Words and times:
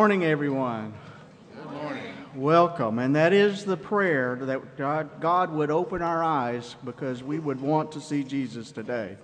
morning, 0.00 0.24
everyone. 0.24 0.94
Good 1.54 1.72
morning. 1.72 2.14
Welcome. 2.34 2.98
And 3.00 3.16
that 3.16 3.34
is 3.34 3.66
the 3.66 3.76
prayer 3.76 4.34
that 4.34 4.78
God, 4.78 5.20
God 5.20 5.52
would 5.52 5.70
open 5.70 6.00
our 6.00 6.24
eyes 6.24 6.74
because 6.86 7.22
we 7.22 7.38
would 7.38 7.60
want 7.60 7.92
to 7.92 8.00
see 8.00 8.24
Jesus 8.24 8.72
today. 8.72 9.18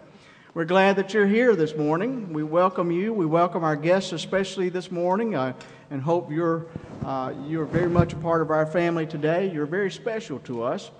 We're 0.52 0.66
glad 0.66 0.96
that 0.96 1.14
you're 1.14 1.26
here 1.26 1.56
this 1.56 1.74
morning. 1.74 2.30
We 2.34 2.42
welcome 2.42 2.90
you. 2.90 3.14
We 3.14 3.24
welcome 3.24 3.64
our 3.64 3.74
guests, 3.74 4.12
especially 4.12 4.68
this 4.68 4.90
morning, 4.90 5.34
uh, 5.34 5.54
and 5.90 6.02
hope 6.02 6.30
you're, 6.30 6.66
uh, 7.06 7.32
you're 7.46 7.64
very 7.64 7.88
much 7.88 8.12
a 8.12 8.16
part 8.16 8.42
of 8.42 8.50
our 8.50 8.66
family 8.66 9.06
today. 9.06 9.50
You're 9.50 9.64
very 9.64 9.90
special 9.90 10.40
to 10.40 10.62
us. 10.62 10.90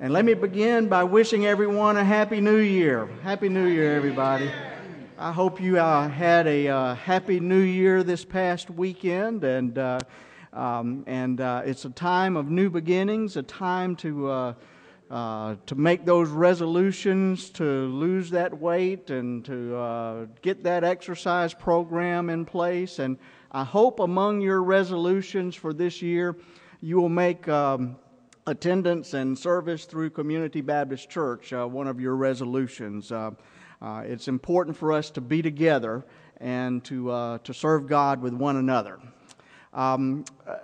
And 0.00 0.14
let 0.14 0.24
me 0.24 0.32
begin 0.32 0.88
by 0.88 1.04
wishing 1.04 1.44
everyone 1.44 1.98
a 1.98 2.04
Happy 2.04 2.40
New 2.40 2.56
Year. 2.56 3.06
Happy 3.22 3.50
New 3.50 3.66
Year, 3.66 3.96
everybody. 3.96 4.50
I 5.18 5.32
hope 5.32 5.62
you 5.62 5.78
uh, 5.78 6.10
had 6.10 6.46
a 6.46 6.68
uh, 6.68 6.94
happy 6.94 7.40
new 7.40 7.60
year 7.60 8.02
this 8.02 8.22
past 8.22 8.68
weekend, 8.68 9.44
and 9.44 9.78
uh, 9.78 9.98
um, 10.52 11.04
and 11.06 11.40
uh, 11.40 11.62
it's 11.64 11.86
a 11.86 11.90
time 11.90 12.36
of 12.36 12.50
new 12.50 12.68
beginnings, 12.68 13.38
a 13.38 13.42
time 13.42 13.96
to 13.96 14.28
uh, 14.28 14.54
uh, 15.10 15.56
to 15.64 15.74
make 15.74 16.04
those 16.04 16.28
resolutions, 16.28 17.48
to 17.50 17.64
lose 17.64 18.28
that 18.28 18.60
weight, 18.60 19.08
and 19.08 19.42
to 19.46 20.28
get 20.42 20.62
that 20.64 20.84
exercise 20.84 21.54
program 21.54 22.28
in 22.28 22.44
place. 22.44 22.98
And 22.98 23.16
I 23.50 23.64
hope 23.64 24.00
among 24.00 24.42
your 24.42 24.62
resolutions 24.62 25.54
for 25.54 25.72
this 25.72 26.02
year, 26.02 26.36
you 26.82 27.00
will 27.00 27.08
make. 27.08 27.48
Um, 27.48 27.96
attendance 28.48 29.12
and 29.12 29.36
service 29.36 29.86
through 29.86 30.08
Community 30.08 30.60
Baptist 30.60 31.10
Church, 31.10 31.50
one 31.50 31.88
of 31.88 32.00
your 32.00 32.14
resolutions. 32.14 33.10
Uh, 33.80 34.02
it's 34.04 34.28
important 34.28 34.76
for 34.76 34.92
us 34.92 35.10
to 35.10 35.20
be 35.20 35.42
together 35.42 36.04
and 36.38 36.84
to, 36.84 37.10
uh, 37.10 37.38
to 37.38 37.52
serve 37.52 37.86
God 37.86 38.22
with 38.22 38.32
one 38.32 38.56
another. 38.56 38.98
Um, 39.72 40.24
uh, 40.46 40.56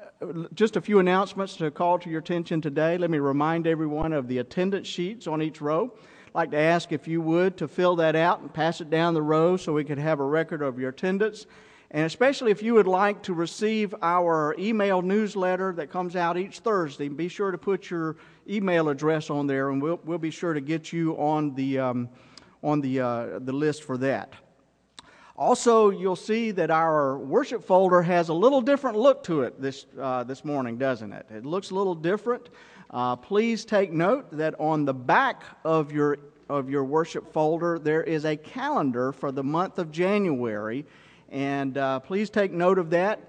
just 0.54 0.76
a 0.76 0.80
few 0.80 0.98
announcements 0.98 1.56
to 1.56 1.70
call 1.70 1.98
to 1.98 2.08
your 2.08 2.20
attention 2.20 2.60
today. 2.60 2.96
Let 2.96 3.10
me 3.10 3.18
remind 3.18 3.66
everyone 3.66 4.12
of 4.12 4.28
the 4.28 4.38
attendance 4.38 4.86
sheets 4.86 5.26
on 5.26 5.42
each 5.42 5.60
row. 5.60 5.92
I'd 6.28 6.34
like 6.34 6.50
to 6.52 6.58
ask 6.58 6.92
if 6.92 7.06
you 7.06 7.20
would 7.20 7.56
to 7.58 7.68
fill 7.68 7.96
that 7.96 8.16
out 8.16 8.40
and 8.40 8.52
pass 8.52 8.80
it 8.80 8.88
down 8.88 9.14
the 9.14 9.22
row 9.22 9.56
so 9.56 9.72
we 9.72 9.84
could 9.84 9.98
have 9.98 10.20
a 10.20 10.24
record 10.24 10.62
of 10.62 10.78
your 10.78 10.90
attendance. 10.90 11.46
And 11.90 12.06
especially 12.06 12.50
if 12.50 12.62
you 12.62 12.72
would 12.74 12.86
like 12.86 13.22
to 13.24 13.34
receive 13.34 13.94
our 14.00 14.56
email 14.58 15.02
newsletter 15.02 15.74
that 15.74 15.90
comes 15.90 16.16
out 16.16 16.38
each 16.38 16.60
Thursday, 16.60 17.08
be 17.08 17.28
sure 17.28 17.50
to 17.50 17.58
put 17.58 17.90
your 17.90 18.16
email 18.48 18.88
address 18.88 19.28
on 19.28 19.46
there, 19.46 19.68
and 19.68 19.82
we'll, 19.82 20.00
we'll 20.04 20.16
be 20.16 20.30
sure 20.30 20.54
to 20.54 20.62
get 20.62 20.90
you 20.90 21.12
on 21.16 21.54
the, 21.54 21.78
um, 21.78 22.08
on 22.62 22.80
the, 22.80 23.00
uh, 23.00 23.38
the 23.40 23.52
list 23.52 23.82
for 23.82 23.96
that. 23.98 24.32
Also, 25.36 25.90
you'll 25.90 26.14
see 26.14 26.50
that 26.50 26.70
our 26.70 27.18
worship 27.18 27.64
folder 27.64 28.02
has 28.02 28.28
a 28.28 28.34
little 28.34 28.60
different 28.60 28.96
look 28.96 29.24
to 29.24 29.42
it 29.42 29.60
this, 29.60 29.86
uh, 29.98 30.22
this 30.22 30.44
morning, 30.44 30.76
doesn't 30.76 31.12
it? 31.12 31.26
It 31.30 31.44
looks 31.44 31.70
a 31.70 31.74
little 31.74 31.94
different. 31.94 32.50
Uh, 32.90 33.16
please 33.16 33.64
take 33.64 33.90
note 33.90 34.30
that 34.36 34.54
on 34.60 34.84
the 34.84 34.92
back 34.92 35.42
of 35.64 35.90
your, 35.90 36.18
of 36.50 36.68
your 36.68 36.84
worship 36.84 37.32
folder, 37.32 37.78
there 37.78 38.02
is 38.02 38.26
a 38.26 38.36
calendar 38.36 39.10
for 39.10 39.32
the 39.32 39.42
month 39.42 39.78
of 39.78 39.90
January. 39.90 40.84
And 41.30 41.78
uh, 41.78 42.00
please 42.00 42.28
take 42.28 42.52
note 42.52 42.78
of 42.78 42.90
that. 42.90 43.20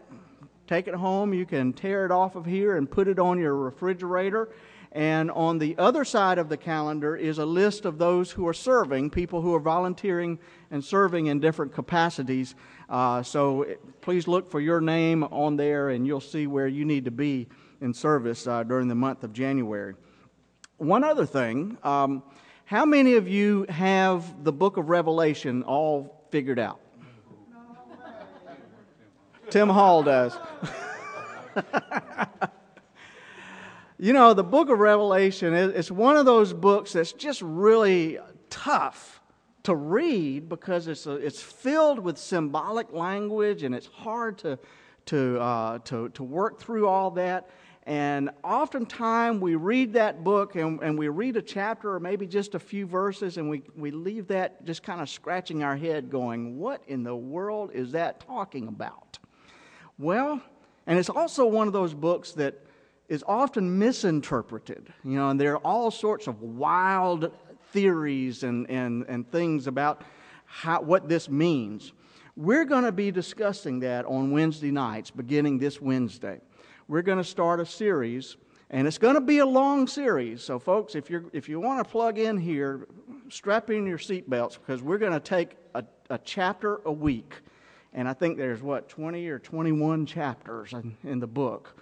Take 0.68 0.88
it 0.88 0.96
home. 0.96 1.34
You 1.34 1.46
can 1.46 1.72
tear 1.72 2.06
it 2.06 2.12
off 2.12 2.36
of 2.36 2.46
here 2.46 2.76
and 2.76 2.90
put 2.90 3.08
it 3.08 3.18
on 3.18 3.40
your 3.40 3.56
refrigerator. 3.56 4.50
And 4.94 5.32
on 5.32 5.58
the 5.58 5.76
other 5.80 6.06
side 6.06 6.38
of 6.38 6.50
the 6.50 6.58
calendar 6.58 7.16
is 7.16 7.40
a 7.40 7.46
list 7.46 7.86
of 7.86 7.98
those 7.98 8.30
who 8.30 8.48
are 8.48 8.54
serving, 8.54 9.10
people 9.10 9.42
who 9.42 9.56
are 9.56 9.60
volunteering 9.60 10.38
and 10.70 10.86
serving 10.86 11.26
in 11.26 11.40
different 11.40 11.74
capacities. 11.74 12.54
Uh, 12.88 13.24
so 13.24 13.66
please 14.02 14.28
look 14.28 14.52
for 14.52 14.62
your 14.62 14.80
name 14.80 15.24
on 15.24 15.58
there 15.58 15.90
and 15.90 16.06
you'll 16.06 16.22
see 16.22 16.46
where 16.46 16.68
you 16.68 16.86
need 16.86 17.06
to 17.06 17.12
be 17.12 17.48
in 17.82 17.92
service 17.92 18.46
uh, 18.46 18.62
during 18.62 18.88
the 18.88 18.96
month 18.96 19.24
of 19.24 19.34
January. 19.34 19.96
One 20.78 21.04
other 21.04 21.26
thing 21.26 21.76
um, 21.84 22.22
how 22.66 22.86
many 22.86 23.16
of 23.16 23.28
you 23.28 23.66
have 23.70 24.44
the 24.44 24.54
book 24.54 24.78
of 24.78 24.90
Revelation 24.90 25.64
all 25.64 26.28
figured 26.30 26.60
out? 26.60 26.80
Tim 29.50 29.70
Hall 29.70 30.04
does. 30.04 30.38
you 34.04 34.12
know, 34.12 34.34
the 34.34 34.44
book 34.44 34.70
of 34.70 34.80
Revelation 34.80 35.54
is 35.54 35.90
one 35.90 36.18
of 36.18 36.26
those 36.26 36.52
books 36.52 36.92
that's 36.92 37.14
just 37.14 37.42
really 37.42 38.20
tough 38.50 39.22
to 39.64 39.74
read 39.74 40.50
because 40.50 40.90
it's, 40.90 41.06
a, 41.06 41.14
it's 41.14 41.42
filled 41.42 42.00
with 42.00 42.18
symbolic 42.18 42.92
language 42.92 43.64
and 43.64 43.74
it's 43.74 43.88
hard 43.88 44.38
to, 44.40 44.60
to, 45.06 45.40
uh, 45.40 45.80
to, 45.86 46.10
to 46.10 46.22
work 46.22 46.60
through 46.60 46.86
all 46.86 47.12
that. 47.12 47.50
And 47.84 48.30
oftentimes 48.44 49.40
we 49.40 49.56
read 49.56 49.94
that 49.94 50.22
book 50.22 50.58
and, 50.58 50.82
and 50.82 51.00
we 51.00 51.08
read 51.08 51.38
a 51.38 51.42
chapter 51.42 51.96
or 51.96 52.02
maybe 52.02 52.28
just 52.28 52.56
a 52.56 52.60
few 52.60 52.86
verses 52.86 53.38
and 53.38 53.50
we, 53.50 53.64
we 53.74 53.92
leave 53.92 54.28
that 54.28 54.66
just 54.66 54.84
kind 54.84 55.00
of 55.00 55.10
scratching 55.10 55.64
our 55.64 55.78
head 55.78 56.10
going, 56.10 56.60
what 56.60 56.82
in 56.90 57.04
the 57.04 57.16
world 57.16 57.72
is 57.74 57.94
that 57.94 58.20
talking 58.20 58.68
about? 58.68 59.18
Well, 59.98 60.42
and 60.88 61.00
it's 61.00 61.10
also 61.10 61.46
one 61.46 61.68
of 61.68 61.74
those 61.74 61.94
books 61.94 62.34
that 62.34 62.60
is 63.14 63.24
often 63.28 63.78
misinterpreted, 63.78 64.92
you 65.04 65.16
know, 65.16 65.30
and 65.30 65.40
there 65.40 65.54
are 65.54 65.60
all 65.60 65.92
sorts 65.92 66.26
of 66.26 66.42
wild 66.42 67.32
theories 67.72 68.42
and, 68.42 68.68
and, 68.72 69.06
and 69.08 69.32
things 69.32 69.68
about 69.68 70.02
how, 70.46 70.82
what 70.82 71.08
this 71.08 71.30
means. 71.30 71.94
We're 72.36 72.66
going 72.66 72.86
to 72.86 72.92
be 72.92 73.12
discussing 73.12 73.82
that 73.82 74.06
on 74.06 74.32
Wednesday 74.32 74.72
nights, 74.72 75.12
beginning 75.12 75.60
this 75.60 75.80
Wednesday. 75.80 76.42
We're 76.88 77.04
going 77.04 77.20
to 77.20 77.24
start 77.24 77.60
a 77.60 77.68
series, 77.68 78.36
and 78.72 78.88
it's 78.88 78.98
going 78.98 79.14
to 79.14 79.22
be 79.22 79.38
a 79.38 79.46
long 79.46 79.86
series. 79.86 80.44
So, 80.44 80.58
folks, 80.58 80.96
if, 80.96 81.12
you're, 81.12 81.26
if 81.34 81.48
you 81.48 81.60
want 81.60 81.86
to 81.86 81.92
plug 81.92 82.18
in 82.18 82.36
here, 82.36 82.88
strap 83.30 83.70
in 83.70 83.86
your 83.86 84.00
seatbelts 84.00 84.58
because 84.58 84.82
we're 84.82 84.98
going 84.98 85.14
to 85.14 85.20
take 85.20 85.56
a, 85.76 85.84
a 86.10 86.18
chapter 86.18 86.82
a 86.86 86.92
week 86.92 87.36
and 87.94 88.10
I 88.10 88.14
think 88.14 88.38
there's 88.38 88.62
what 88.62 88.90
20 88.90 89.28
or 89.28 89.40
21 89.40 90.06
chapters 90.06 90.74
in, 90.74 90.98
in 91.04 91.20
the 91.20 91.28
book, 91.28 91.78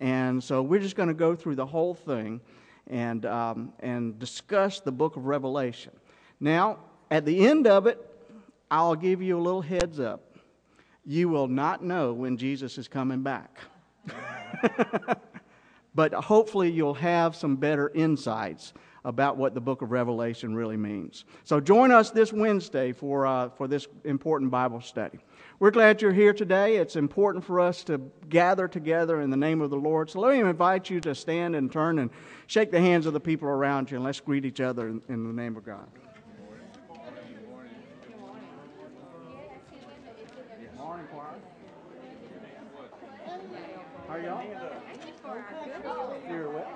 and 0.00 0.42
so 0.42 0.62
we're 0.62 0.80
just 0.80 0.96
going 0.96 1.08
to 1.08 1.14
go 1.14 1.34
through 1.34 1.54
the 1.54 1.66
whole 1.66 1.94
thing 1.94 2.40
and 2.86 3.24
um, 3.26 3.72
and 3.80 4.18
discuss 4.18 4.80
the 4.80 4.92
book 4.92 5.16
of 5.16 5.26
Revelation. 5.26 5.92
Now, 6.40 6.78
at 7.10 7.24
the 7.24 7.46
end 7.46 7.66
of 7.66 7.86
it, 7.86 7.98
I'll 8.70 8.94
give 8.96 9.22
you 9.22 9.38
a 9.38 9.40
little 9.40 9.62
heads 9.62 10.00
up. 10.00 10.22
you 11.04 11.28
will 11.28 11.48
not 11.48 11.84
know 11.84 12.12
when 12.12 12.36
Jesus 12.36 12.78
is 12.78 12.88
coming 12.88 13.22
back. 13.22 13.58
but 15.94 16.12
hopefully, 16.12 16.70
you'll 16.70 16.94
have 16.94 17.34
some 17.34 17.56
better 17.56 17.90
insights 17.94 18.72
about 19.04 19.36
what 19.36 19.54
the 19.54 19.60
book 19.60 19.82
of 19.82 19.92
Revelation 19.92 20.54
really 20.54 20.76
means. 20.76 21.24
So, 21.44 21.60
join 21.60 21.90
us 21.90 22.10
this 22.10 22.32
Wednesday 22.32 22.92
for, 22.92 23.26
uh, 23.26 23.48
for 23.50 23.68
this 23.68 23.86
important 24.04 24.50
Bible 24.50 24.80
study. 24.80 25.20
We're 25.58 25.70
glad 25.70 26.02
you're 26.02 26.12
here 26.12 26.34
today. 26.34 26.76
It's 26.76 26.96
important 26.96 27.42
for 27.42 27.60
us 27.60 27.82
to 27.84 27.98
gather 28.28 28.68
together 28.68 29.22
in 29.22 29.30
the 29.30 29.38
name 29.38 29.62
of 29.62 29.70
the 29.70 29.76
Lord. 29.76 30.10
So, 30.10 30.20
let 30.20 30.34
me 30.34 30.40
invite 30.40 30.90
you 30.90 31.00
to 31.00 31.14
stand 31.14 31.56
and 31.56 31.72
turn 31.72 31.98
and 31.98 32.10
shake 32.46 32.70
the 32.70 32.80
hands 32.80 33.06
of 33.06 33.14
the 33.14 33.20
people 33.20 33.48
around 33.48 33.90
you, 33.90 33.96
and 33.96 34.04
let's 34.04 34.20
greet 34.20 34.44
each 34.44 34.60
other 34.60 34.88
in, 34.88 35.00
in 35.08 35.26
the 35.26 35.32
name 35.32 35.56
of 35.56 35.64
God. 35.64 35.86
How 44.08 44.16
y'all? 44.16 44.40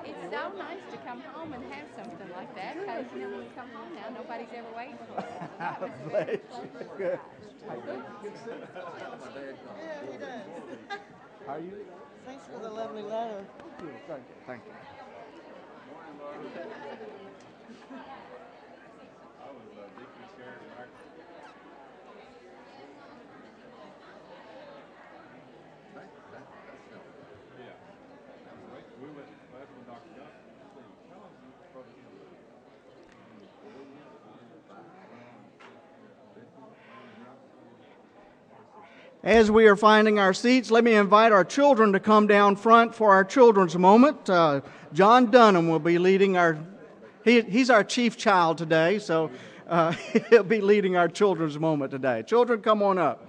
It's 0.05 0.33
so 0.33 0.53
nice 0.57 0.79
to 0.91 0.97
come 1.07 1.21
home 1.21 1.53
and 1.53 1.63
have 1.65 1.87
something 1.87 1.89
like 1.89 1.90
that 2.61 2.77
because 2.77 3.05
you 3.15 3.21
know 3.25 3.31
when 3.33 3.41
we 3.41 3.51
come 3.57 3.71
home 3.73 3.93
now, 3.97 4.09
nobody's 4.13 4.53
ever 4.53 4.69
waiting 4.77 4.99
for 5.09 5.17
us. 5.19 5.25
That 5.61 5.81
was 5.81 5.91
very. 6.13 6.41
Good. 6.97 7.19
Good 8.23 8.33
to 8.33 8.41
see 8.45 8.51
you. 8.51 8.65
Yeah, 9.81 10.05
he 10.05 10.17
does. 10.19 10.45
How 11.47 11.55
are 11.55 11.61
you? 11.61 11.73
Thanks 12.25 12.45
for 12.53 12.59
the 12.61 12.69
lovely 12.71 13.03
letter. 13.03 13.45
Thank 13.61 13.81
you. 13.83 13.89
Thank 14.09 14.25
you. 14.29 14.37
Thank 14.47 14.63
you. 14.65 14.73
As 39.31 39.49
we 39.49 39.69
are 39.69 39.77
finding 39.77 40.19
our 40.19 40.35
seats, 40.35 40.73
let 40.73 40.83
me 40.83 40.95
invite 40.95 41.31
our 41.31 41.45
children 41.45 41.93
to 41.93 42.01
come 42.01 42.27
down 42.27 42.57
front 42.57 42.97
for 42.97 43.13
our 43.13 43.23
children's 43.23 43.79
moment. 43.79 44.29
Uh, 44.29 44.61
John 44.93 45.31
Dunham 45.31 45.69
will 45.69 45.79
be 45.79 45.99
leading 45.99 46.37
our, 46.37 46.59
he, 47.23 47.41
he's 47.43 47.71
our 47.71 47.85
chief 47.85 48.17
child 48.17 48.59
today, 48.59 48.99
so 48.99 49.31
uh, 49.69 49.93
he'll 50.31 50.43
be 50.43 50.61
leading 50.61 50.97
our 50.97 51.07
children's 51.07 51.61
moment 51.61 51.93
today. 51.93 52.25
Children, 52.27 52.61
come 52.61 52.83
on 52.83 52.99
up. 52.99 53.25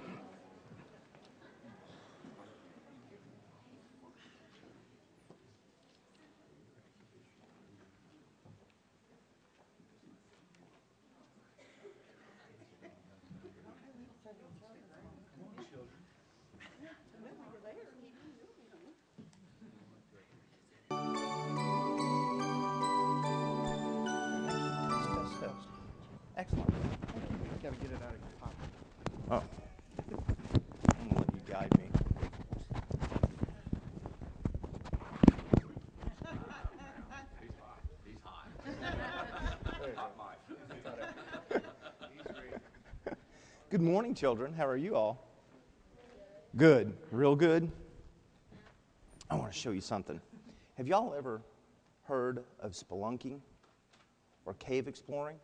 Good 43.82 43.90
morning, 43.90 44.14
children. 44.14 44.54
How 44.54 44.68
are 44.68 44.76
you 44.76 44.94
all? 44.94 45.26
Good. 46.56 46.94
Real 47.10 47.34
good. 47.34 47.68
I 49.28 49.34
want 49.34 49.52
to 49.52 49.58
show 49.58 49.72
you 49.72 49.80
something. 49.80 50.20
Have 50.76 50.86
y'all 50.86 51.12
ever 51.18 51.42
heard 52.04 52.44
of 52.60 52.74
spelunking 52.74 53.40
or 54.46 54.54
cave 54.54 54.86
exploring? 54.86 55.36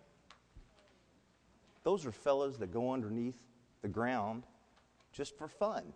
Those 1.82 2.06
are 2.06 2.12
fellas 2.12 2.58
that 2.58 2.72
go 2.72 2.92
underneath 2.92 3.42
the 3.82 3.88
ground 3.88 4.44
just 5.12 5.36
for 5.36 5.48
fun. 5.48 5.92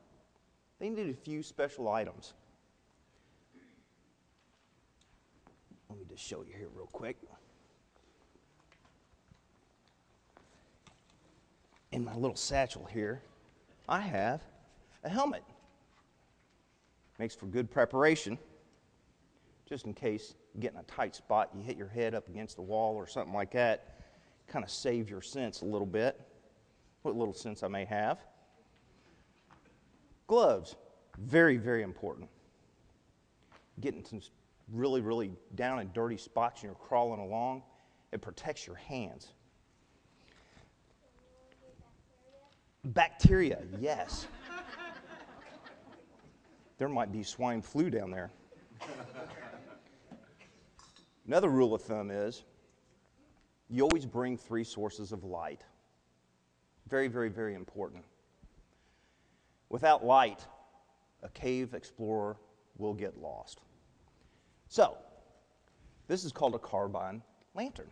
They 0.81 0.91
need 0.91 1.11
a 1.11 1.15
few 1.15 1.45
special 1.45 1.89
items. 1.89 2.35
Let 5.89 5.97
me 5.97 6.05
just 6.11 6.25
show 6.25 6.43
you 6.43 6.55
here, 6.59 6.71
real 6.75 6.87
quick. 6.87 7.19
In 11.93 12.05
my 12.05 12.15
little 12.15 12.37
satchel 12.37 12.85
here, 12.87 13.23
I 13.89 14.01
have 14.01 14.43
a 15.05 15.09
helmet. 15.09 15.45
Makes 17.19 17.35
for 17.35 17.47
good 17.47 17.71
preparation, 17.71 18.39
just 19.69 19.87
in 19.87 19.95
case 19.95 20.35
you 20.55 20.61
get 20.61 20.73
in 20.73 20.79
a 20.79 20.85
tight 20.85 21.15
spot, 21.15 21.51
you 21.55 21.63
hit 21.63 21.77
your 21.77 21.89
head 21.89 22.15
up 22.15 22.29
against 22.29 22.57
the 22.57 22.63
wall 22.63 22.97
or 22.97 23.07
something 23.07 23.35
like 23.35 23.53
that 23.53 23.93
kind 24.49 24.65
of 24.65 24.71
save 24.71 25.09
your 25.09 25.23
sense 25.23 25.63
a 25.63 25.65
little 25.65 25.87
bit, 25.87 26.21
what 27.03 27.17
little 27.17 27.35
sense 27.35 27.63
I 27.63 27.69
may 27.69 27.85
have. 27.87 28.19
Gloves, 30.27 30.77
very, 31.19 31.57
very 31.57 31.83
important. 31.83 32.29
Getting 33.81 34.05
some 34.05 34.21
really, 34.71 35.01
really 35.01 35.33
down 35.55 35.79
and 35.79 35.93
dirty 35.93 36.19
spots 36.19 36.61
and 36.61 36.69
you're 36.69 36.75
crawling 36.75 37.21
along, 37.21 37.63
it 38.13 38.21
protects 38.21 38.67
your 38.67 38.77
hands. 38.77 39.33
Bacteria, 42.85 43.63
yes. 43.81 44.27
there 46.79 46.89
might 46.89 47.13
be 47.13 47.23
swine 47.23 47.63
flu 47.63 47.91
down 47.91 48.11
there. 48.11 48.31
Another 51.27 51.49
rule 51.49 51.75
of 51.75 51.83
thumb 51.83 52.11
is 52.11 52.43
you 53.71 53.85
always 53.85 54.05
bring 54.05 54.37
three 54.37 54.65
sources 54.65 55.13
of 55.13 55.23
light. 55.23 55.63
Very, 56.89 57.07
very, 57.07 57.29
very 57.29 57.55
important. 57.55 58.05
Without 59.69 60.05
light, 60.05 60.45
a 61.23 61.29
cave 61.29 61.75
explorer 61.75 62.37
will 62.77 62.95
get 62.95 63.17
lost. 63.17 63.61
So, 64.69 64.99
this 66.09 66.25
is 66.25 66.33
called 66.33 66.57
a 66.57 66.59
carbide 66.59 67.23
lantern. 67.55 67.91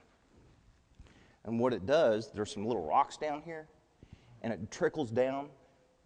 And 1.45 1.61
what 1.61 1.73
it 1.73 1.87
does, 1.87 2.31
there's 2.33 2.53
some 2.53 2.67
little 2.67 2.87
rocks 2.87 3.17
down 3.17 3.41
here, 3.43 3.69
and 4.43 4.53
it 4.53 4.71
trickles 4.71 5.11
down, 5.11 5.47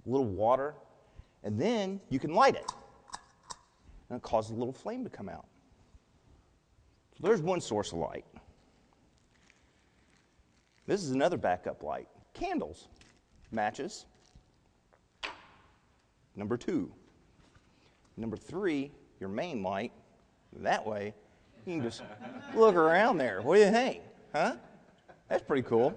a 0.07 0.11
little 0.11 0.27
water, 0.27 0.75
and 1.43 1.61
then 1.61 2.01
you 2.11 2.19
can 2.19 2.35
light 2.35 2.55
it. 2.55 2.71
And 4.09 4.17
it 4.17 4.23
causes 4.23 4.53
a 4.53 4.55
little 4.55 4.73
flame 4.73 5.05
to 5.05 5.11
come 5.11 5.29
out. 5.29 5.47
So 7.17 7.27
there's 7.27 7.41
one 7.41 7.61
source 7.61 7.93
of 7.93 7.99
light. 7.99 8.25
This 10.87 11.03
is 11.03 11.13
another 11.13 11.37
backup 11.37 11.83
light 11.83 12.09
candles, 12.35 12.89
matches. 13.53 14.07
Number 16.37 16.57
two. 16.57 16.93
Number 18.17 18.37
three, 18.37 18.91
your 19.21 19.29
main 19.29 19.63
light. 19.63 19.93
That 20.61 20.85
way, 20.87 21.15
you 21.65 21.75
can 21.75 21.83
just 21.83 22.03
look 22.55 22.75
around 22.75 23.19
there. 23.19 23.41
What 23.43 23.57
do 23.57 23.63
you 23.63 23.71
think? 23.71 24.03
Huh? 24.33 24.57
That's 25.29 25.43
pretty 25.43 25.63
cool. 25.63 25.97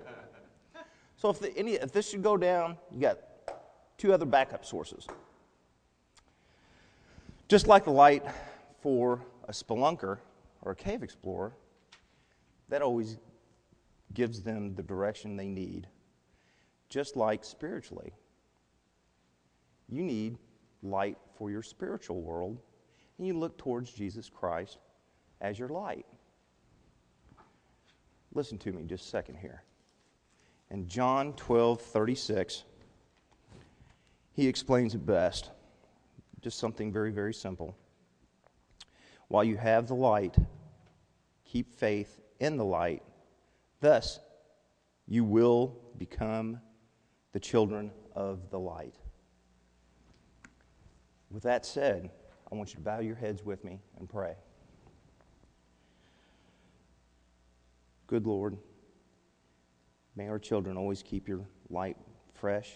So 1.17 1.29
if, 1.29 1.39
the, 1.39 1.55
any, 1.57 1.73
if 1.73 1.91
this 1.91 2.09
should 2.09 2.21
go 2.21 2.37
down, 2.37 2.77
you 2.91 3.01
got 3.01 3.19
two 3.97 4.13
other 4.13 4.25
backup 4.25 4.63
sources. 4.63 5.07
Just 7.47 7.67
like 7.67 7.85
the 7.85 7.91
light 7.91 8.23
for 8.81 9.19
a 9.47 9.51
spelunker 9.51 10.19
or 10.61 10.71
a 10.71 10.75
cave 10.75 11.01
explorer, 11.01 11.53
that 12.69 12.81
always 12.81 13.17
gives 14.13 14.41
them 14.41 14.75
the 14.75 14.83
direction 14.83 15.35
they 15.35 15.47
need. 15.47 15.87
Just 16.89 17.15
like 17.15 17.43
spiritually, 17.43 18.13
you 19.89 20.03
need 20.03 20.37
light 20.83 21.17
for 21.35 21.49
your 21.49 21.63
spiritual 21.63 22.21
world, 22.21 22.59
and 23.17 23.25
you 23.25 23.33
look 23.33 23.57
towards 23.57 23.91
Jesus 23.91 24.29
Christ 24.29 24.77
as 25.41 25.57
your 25.57 25.69
light. 25.69 26.05
Listen 28.33 28.57
to 28.59 28.71
me 28.71 28.83
just 28.83 29.05
a 29.05 29.07
second 29.07 29.37
here. 29.37 29.63
In 30.69 30.87
John 30.87 31.33
12 31.33 31.81
36, 31.81 32.63
he 34.33 34.47
explains 34.47 34.95
it 34.95 35.05
best. 35.05 35.51
Just 36.41 36.59
something 36.59 36.91
very, 36.91 37.11
very 37.11 37.33
simple. 37.33 37.75
While 39.27 39.43
you 39.43 39.57
have 39.57 39.87
the 39.87 39.95
light, 39.95 40.35
keep 41.45 41.73
faith 41.73 42.19
in 42.39 42.57
the 42.57 42.65
light. 42.65 43.03
Thus, 43.81 44.19
you 45.07 45.23
will 45.23 45.79
become 45.97 46.59
the 47.31 47.39
children 47.39 47.91
of 48.13 48.49
the 48.49 48.59
light. 48.59 48.95
With 51.29 51.43
that 51.43 51.65
said, 51.65 52.09
I 52.51 52.55
want 52.55 52.69
you 52.69 52.75
to 52.75 52.81
bow 52.81 52.99
your 52.99 53.15
heads 53.15 53.43
with 53.43 53.63
me 53.63 53.79
and 53.99 54.07
pray. 54.07 54.35
Good 58.07 58.25
Lord, 58.25 58.57
may 60.17 60.27
our 60.27 60.39
children 60.39 60.75
always 60.77 61.03
keep 61.03 61.27
your 61.27 61.41
light 61.69 61.95
fresh 62.33 62.73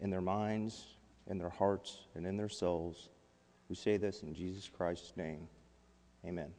in 0.00 0.08
their 0.08 0.22
minds, 0.22 0.96
in 1.26 1.36
their 1.36 1.50
hearts, 1.50 1.98
and 2.14 2.26
in 2.26 2.36
their 2.36 2.48
souls. 2.48 3.10
We 3.68 3.76
say 3.76 3.98
this 3.98 4.22
in 4.22 4.34
Jesus 4.34 4.70
Christ's 4.74 5.12
name. 5.16 5.46
Amen. 6.24 6.50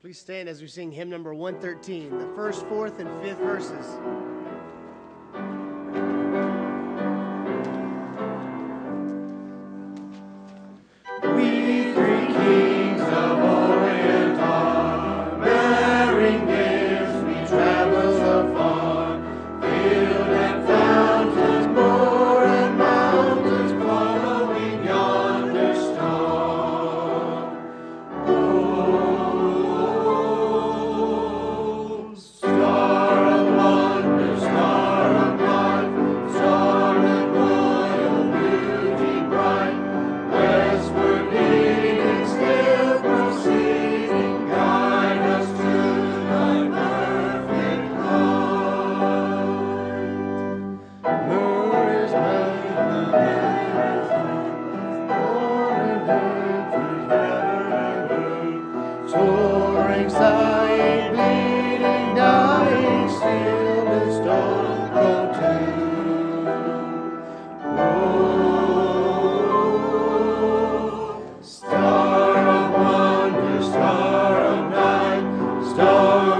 Please 0.00 0.18
stand 0.18 0.48
as 0.48 0.60
we 0.60 0.68
sing 0.68 0.90
hymn 0.90 1.10
number 1.10 1.34
113, 1.34 2.18
the 2.18 2.26
first, 2.34 2.64
fourth, 2.66 2.98
and 3.00 3.22
fifth 3.22 3.38
verses. 3.38 3.86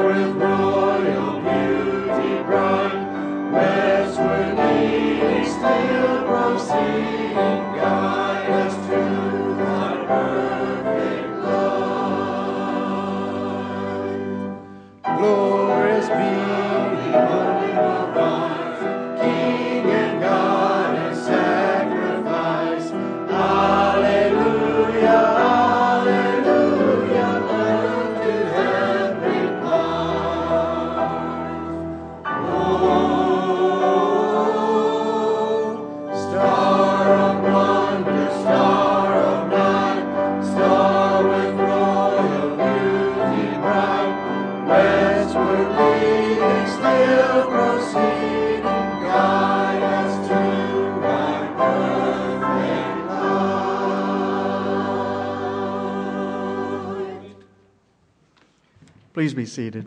With 0.02 0.51
Please 59.32 59.48
be 59.48 59.62
seated. 59.62 59.86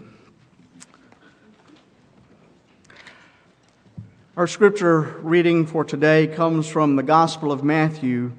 Our 4.35 4.47
scripture 4.47 5.19
reading 5.21 5.67
for 5.67 5.85
today 5.85 6.25
comes 6.25 6.67
from 6.67 6.95
the 6.95 7.03
Gospel 7.03 7.51
of 7.51 7.63
Matthew, 7.63 8.31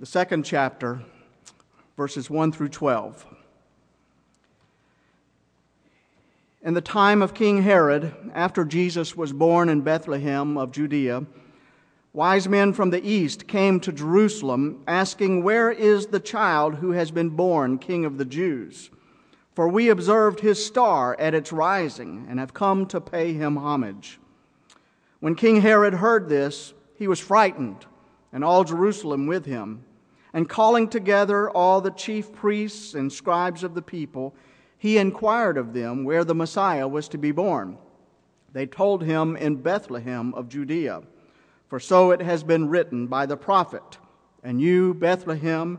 the 0.00 0.06
second 0.06 0.42
chapter, 0.42 1.00
verses 1.96 2.28
1 2.28 2.50
through 2.50 2.70
12. 2.70 3.24
In 6.62 6.74
the 6.74 6.80
time 6.80 7.22
of 7.22 7.34
King 7.34 7.62
Herod, 7.62 8.12
after 8.34 8.64
Jesus 8.64 9.16
was 9.16 9.32
born 9.32 9.68
in 9.68 9.82
Bethlehem 9.82 10.58
of 10.58 10.72
Judea, 10.72 11.24
wise 12.12 12.48
men 12.48 12.72
from 12.72 12.90
the 12.90 13.08
east 13.08 13.46
came 13.46 13.78
to 13.78 13.92
Jerusalem, 13.92 14.82
asking, 14.88 15.44
Where 15.44 15.70
is 15.70 16.06
the 16.06 16.18
child 16.18 16.76
who 16.76 16.90
has 16.90 17.12
been 17.12 17.30
born 17.30 17.78
King 17.78 18.04
of 18.04 18.18
the 18.18 18.24
Jews? 18.24 18.90
For 19.54 19.68
we 19.68 19.90
observed 19.90 20.40
his 20.40 20.64
star 20.64 21.14
at 21.18 21.34
its 21.34 21.52
rising 21.52 22.26
and 22.28 22.38
have 22.38 22.54
come 22.54 22.86
to 22.86 23.00
pay 23.00 23.34
him 23.34 23.56
homage. 23.56 24.18
When 25.20 25.34
King 25.34 25.60
Herod 25.60 25.94
heard 25.94 26.28
this, 26.28 26.72
he 26.94 27.06
was 27.06 27.20
frightened, 27.20 27.86
and 28.32 28.42
all 28.42 28.64
Jerusalem 28.64 29.26
with 29.26 29.44
him. 29.44 29.84
And 30.32 30.48
calling 30.48 30.88
together 30.88 31.50
all 31.50 31.80
the 31.80 31.90
chief 31.90 32.32
priests 32.32 32.94
and 32.94 33.12
scribes 33.12 33.62
of 33.62 33.74
the 33.74 33.82
people, 33.82 34.34
he 34.78 34.96
inquired 34.96 35.58
of 35.58 35.74
them 35.74 36.04
where 36.04 36.24
the 36.24 36.34
Messiah 36.34 36.88
was 36.88 37.08
to 37.08 37.18
be 37.18 37.30
born. 37.30 37.76
They 38.52 38.66
told 38.66 39.04
him 39.04 39.36
in 39.36 39.56
Bethlehem 39.56 40.32
of 40.34 40.48
Judea, 40.48 41.02
for 41.68 41.78
so 41.78 42.10
it 42.10 42.20
has 42.20 42.42
been 42.42 42.68
written 42.68 43.06
by 43.06 43.26
the 43.26 43.36
prophet, 43.36 43.98
And 44.42 44.60
you, 44.60 44.94
Bethlehem, 44.94 45.78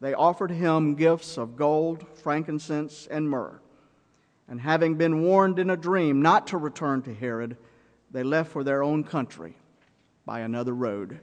they 0.00 0.14
offered 0.14 0.50
him 0.50 0.94
gifts 0.94 1.38
of 1.38 1.56
gold, 1.56 2.04
frankincense, 2.22 3.06
and 3.10 3.28
myrrh. 3.28 3.60
And 4.48 4.60
having 4.60 4.96
been 4.96 5.22
warned 5.22 5.58
in 5.58 5.70
a 5.70 5.76
dream 5.76 6.20
not 6.20 6.48
to 6.48 6.58
return 6.58 7.02
to 7.02 7.14
Herod, 7.14 7.56
they 8.10 8.22
left 8.22 8.52
for 8.52 8.62
their 8.62 8.82
own 8.82 9.04
country 9.04 9.56
by 10.26 10.40
another 10.40 10.74
road. 10.74 11.20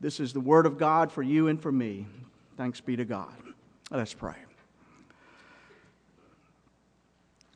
This 0.00 0.18
is 0.18 0.32
the 0.32 0.40
word 0.40 0.66
of 0.66 0.78
God 0.78 1.12
for 1.12 1.22
you 1.22 1.48
and 1.48 1.60
for 1.60 1.70
me. 1.70 2.06
Thanks 2.56 2.80
be 2.80 2.96
to 2.96 3.04
God. 3.04 3.32
Let 3.90 4.00
us 4.00 4.12
pray. 4.12 4.34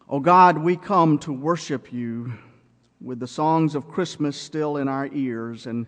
O 0.08 0.20
God, 0.20 0.58
we 0.58 0.76
come 0.76 1.18
to 1.18 1.32
worship 1.32 1.92
you 1.92 2.32
with 3.00 3.18
the 3.18 3.26
songs 3.26 3.74
of 3.74 3.88
Christmas 3.88 4.36
still 4.36 4.76
in 4.76 4.86
our 4.86 5.08
ears, 5.12 5.66
and 5.66 5.86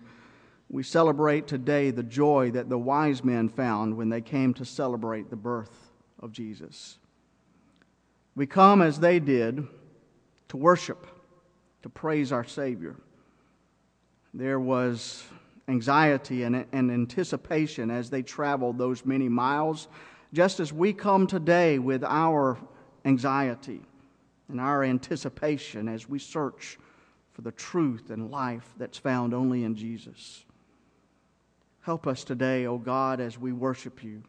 we 0.71 0.83
celebrate 0.83 1.47
today 1.47 1.91
the 1.91 2.03
joy 2.03 2.51
that 2.51 2.69
the 2.69 2.79
wise 2.79 3.25
men 3.25 3.49
found 3.49 3.97
when 3.97 4.11
they 4.11 4.21
came 4.21 4.53
to 4.55 4.65
celebrate 4.65 5.31
the 5.31 5.37
birth 5.37 5.93
of 6.21 6.33
Jesus. 6.33 6.99
We 8.35 8.47
come 8.47 8.83
as 8.83 9.01
they 9.01 9.19
did 9.19 9.67
to 10.49 10.57
worship, 10.57 11.07
to 11.83 11.89
praise 11.89 12.33
our 12.33 12.45
Savior. 12.45 12.97
There 14.35 14.61
was 14.61 15.25
anxiety 15.69 16.43
and, 16.43 16.67
and 16.73 16.91
anticipation 16.91 17.91
as 17.91 18.11
they 18.11 18.23
traveled 18.23 18.79
those 18.79 19.05
many 19.05 19.29
miles, 19.29 19.89
just 20.33 20.61
as 20.61 20.73
we 20.73 20.93
come 20.93 21.27
today 21.27 21.79
with 21.79 22.05
our 22.05 22.59
anxiety 23.05 23.81
and 24.49 24.61
our 24.61 24.85
anticipation 24.85 25.89
as 25.89 26.09
we 26.09 26.19
search 26.19 26.79
for 27.33 27.43
the 27.43 27.53
truth 27.53 28.11
and 28.11 28.31
life 28.31 28.69
that's 28.77 28.99
found 28.99 29.33
only 29.33 29.65
in 29.65 29.75
Jesus. 29.75 30.45
Help 31.88 32.07
us 32.07 32.23
today, 32.23 32.66
O 32.66 32.76
God, 32.76 33.18
as 33.18 33.38
we 33.38 33.50
worship 33.50 34.04
you. 34.04 34.23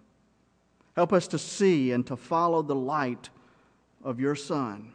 Help 0.95 1.11
us 1.11 1.27
to 1.27 1.37
see 1.37 1.91
and 1.91 2.07
to 2.07 2.15
follow 2.15 2.61
the 2.61 2.73
light 2.73 3.29
of 4.01 4.17
your 4.17 4.33
Son. 4.33 4.93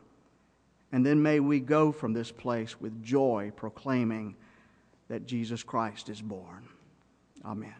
And 0.91 1.05
then 1.05 1.23
may 1.23 1.41
we 1.41 1.61
go 1.61 1.93
from 1.93 2.15
this 2.15 2.33
place 2.33 2.81
with 2.81 3.03
joy, 3.03 3.53
proclaiming 3.55 4.35
that 5.09 5.27
Jesus 5.27 5.63
Christ 5.63 6.09
is 6.09 6.23
born. 6.23 6.67
Amen. 7.45 7.75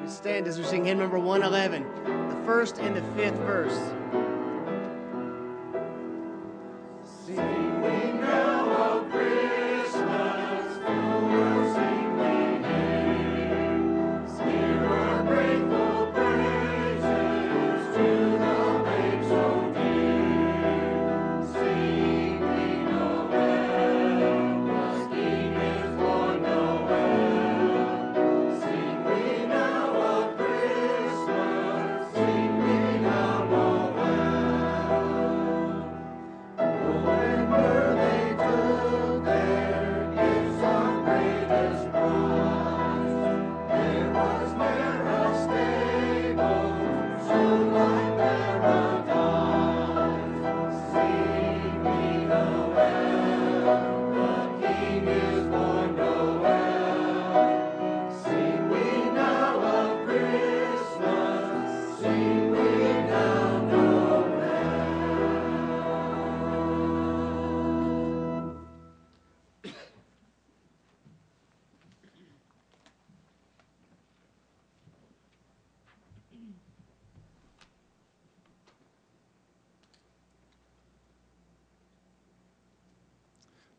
We 0.00 0.06
stand 0.06 0.46
as 0.46 0.56
we 0.56 0.62
sing 0.62 0.84
hymn 0.84 1.00
number 1.00 1.18
111, 1.18 2.28
the 2.28 2.46
first 2.46 2.78
and 2.78 2.94
the 2.94 3.02
fifth 3.20 3.38
verse. 3.38 4.27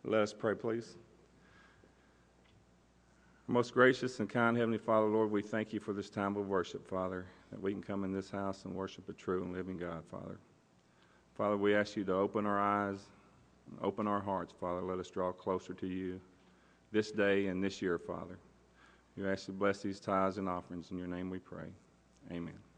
Let 0.03 0.21
us 0.21 0.33
pray, 0.33 0.55
please. 0.55 0.95
Most 3.47 3.73
gracious 3.73 4.19
and 4.19 4.29
kind 4.29 4.55
Heavenly 4.55 4.77
Father, 4.77 5.07
Lord, 5.07 5.31
we 5.31 5.41
thank 5.41 5.73
you 5.73 5.79
for 5.79 5.91
this 5.91 6.09
time 6.09 6.37
of 6.37 6.47
worship, 6.47 6.87
Father, 6.87 7.25
that 7.51 7.61
we 7.61 7.73
can 7.73 7.81
come 7.81 8.03
in 8.03 8.13
this 8.13 8.29
house 8.29 8.63
and 8.65 8.73
worship 8.73 9.09
a 9.09 9.13
true 9.13 9.43
and 9.43 9.53
living 9.53 9.77
God, 9.77 10.03
Father. 10.09 10.37
Father, 11.35 11.57
we 11.57 11.73
ask 11.73 11.95
you 11.95 12.03
to 12.05 12.13
open 12.13 12.45
our 12.45 12.59
eyes, 12.59 12.99
open 13.81 14.07
our 14.07 14.19
hearts, 14.19 14.53
Father. 14.59 14.81
Let 14.81 14.99
us 14.99 15.09
draw 15.09 15.31
closer 15.31 15.73
to 15.73 15.87
you 15.87 16.21
this 16.91 17.11
day 17.11 17.47
and 17.47 17.63
this 17.63 17.81
year, 17.81 17.97
Father. 17.97 18.37
We 19.17 19.27
ask 19.27 19.47
you 19.47 19.53
to 19.53 19.59
bless 19.59 19.81
these 19.81 19.99
tithes 19.99 20.37
and 20.37 20.47
offerings. 20.47 20.91
In 20.91 20.97
your 20.97 21.07
name 21.07 21.29
we 21.29 21.39
pray. 21.39 21.67
Amen. 22.31 22.68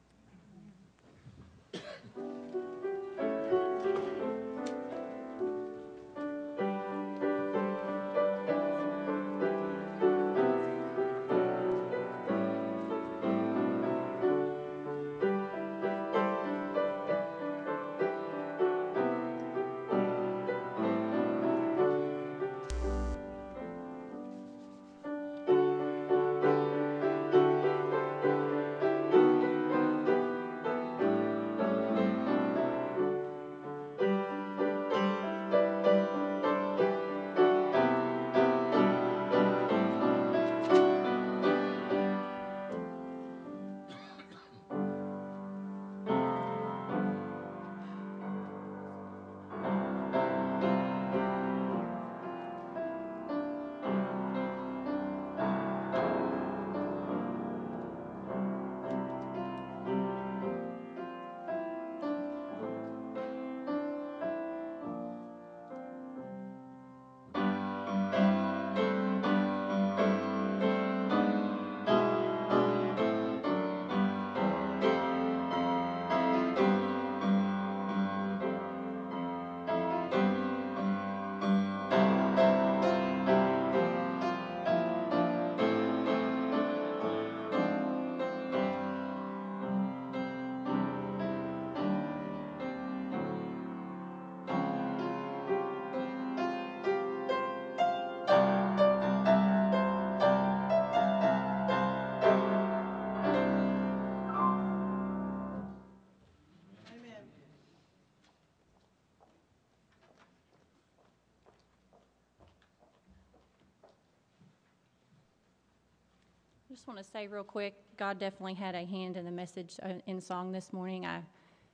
I 116.71 116.73
just 116.73 116.87
want 116.87 116.99
to 116.99 117.03
say 117.03 117.27
real 117.27 117.43
quick 117.43 117.73
God 117.97 118.17
definitely 118.17 118.53
had 118.53 118.75
a 118.75 118.85
hand 118.85 119.17
in 119.17 119.25
the 119.25 119.31
message 119.31 119.77
uh, 119.83 119.95
in 120.07 120.21
song 120.21 120.53
this 120.53 120.71
morning. 120.71 121.05
I 121.05 121.21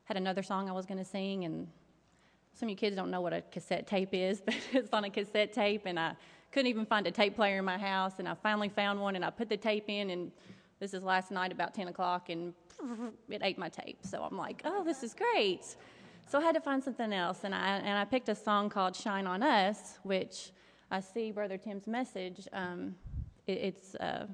had 0.05 0.17
another 0.17 0.41
song 0.41 0.67
I 0.67 0.71
was 0.71 0.88
going 0.88 0.97
to 0.97 1.05
sing, 1.05 1.45
and 1.45 1.67
some 2.55 2.65
of 2.65 2.71
you 2.71 2.75
kids 2.75 2.95
don't 2.95 3.12
know 3.12 3.21
what 3.21 3.31
a 3.31 3.43
cassette 3.51 3.86
tape 3.86 4.10
is, 4.12 4.41
but 4.45 4.55
it's 4.73 4.91
on 4.93 5.03
a 5.03 5.12
cassette 5.12 5.53
tape, 5.53 5.83
and 5.86 5.99
I 5.99 6.15
couldn't 6.51 6.65
even 6.65 6.83
find 6.83 7.05
a 7.05 7.12
tape 7.12 7.36
player 7.36 7.60
in 7.60 7.65
my 7.65 7.77
house, 7.77 8.13
and 8.17 8.27
I 8.27 8.33
finally 8.33 8.69
found 8.69 8.99
one, 8.99 9.15
and 9.15 9.23
I 9.23 9.29
put 9.29 9.49
the 9.49 9.57
tape 9.57 9.88
in, 9.88 10.10
and 10.10 10.31
this 10.79 10.95
is 10.95 11.03
last 11.03 11.29
night 11.29 11.51
about 11.51 11.75
10 11.75 11.89
o'clock, 11.89 12.29
and 12.29 12.55
it 13.29 13.41
ate 13.43 13.60
my 13.60 13.69
tape. 13.69 13.99
So 14.01 14.23
I'm 14.23 14.36
like, 14.36 14.63
oh, 14.65 14.83
this 14.83 15.03
is 15.03 15.13
great. 15.13 15.75
so 16.27 16.39
I 16.39 16.41
had 16.41 16.55
to 16.55 16.62
find 16.62 16.83
something 16.83 17.13
else, 17.13 17.43
and 17.43 17.53
I 17.53 17.77
and 17.77 17.99
I 17.99 18.03
picked 18.03 18.29
a 18.29 18.36
song 18.36 18.67
called 18.71 18.95
"Shine 18.95 19.27
on 19.27 19.43
Us," 19.43 19.99
which 20.01 20.53
I 20.89 21.01
see 21.01 21.31
Brother 21.31 21.60
Tim's 21.60 21.86
message. 21.86 22.47
Um, 22.51 22.95
it, 23.45 23.60
it's 23.60 23.93
uh, 23.93 24.25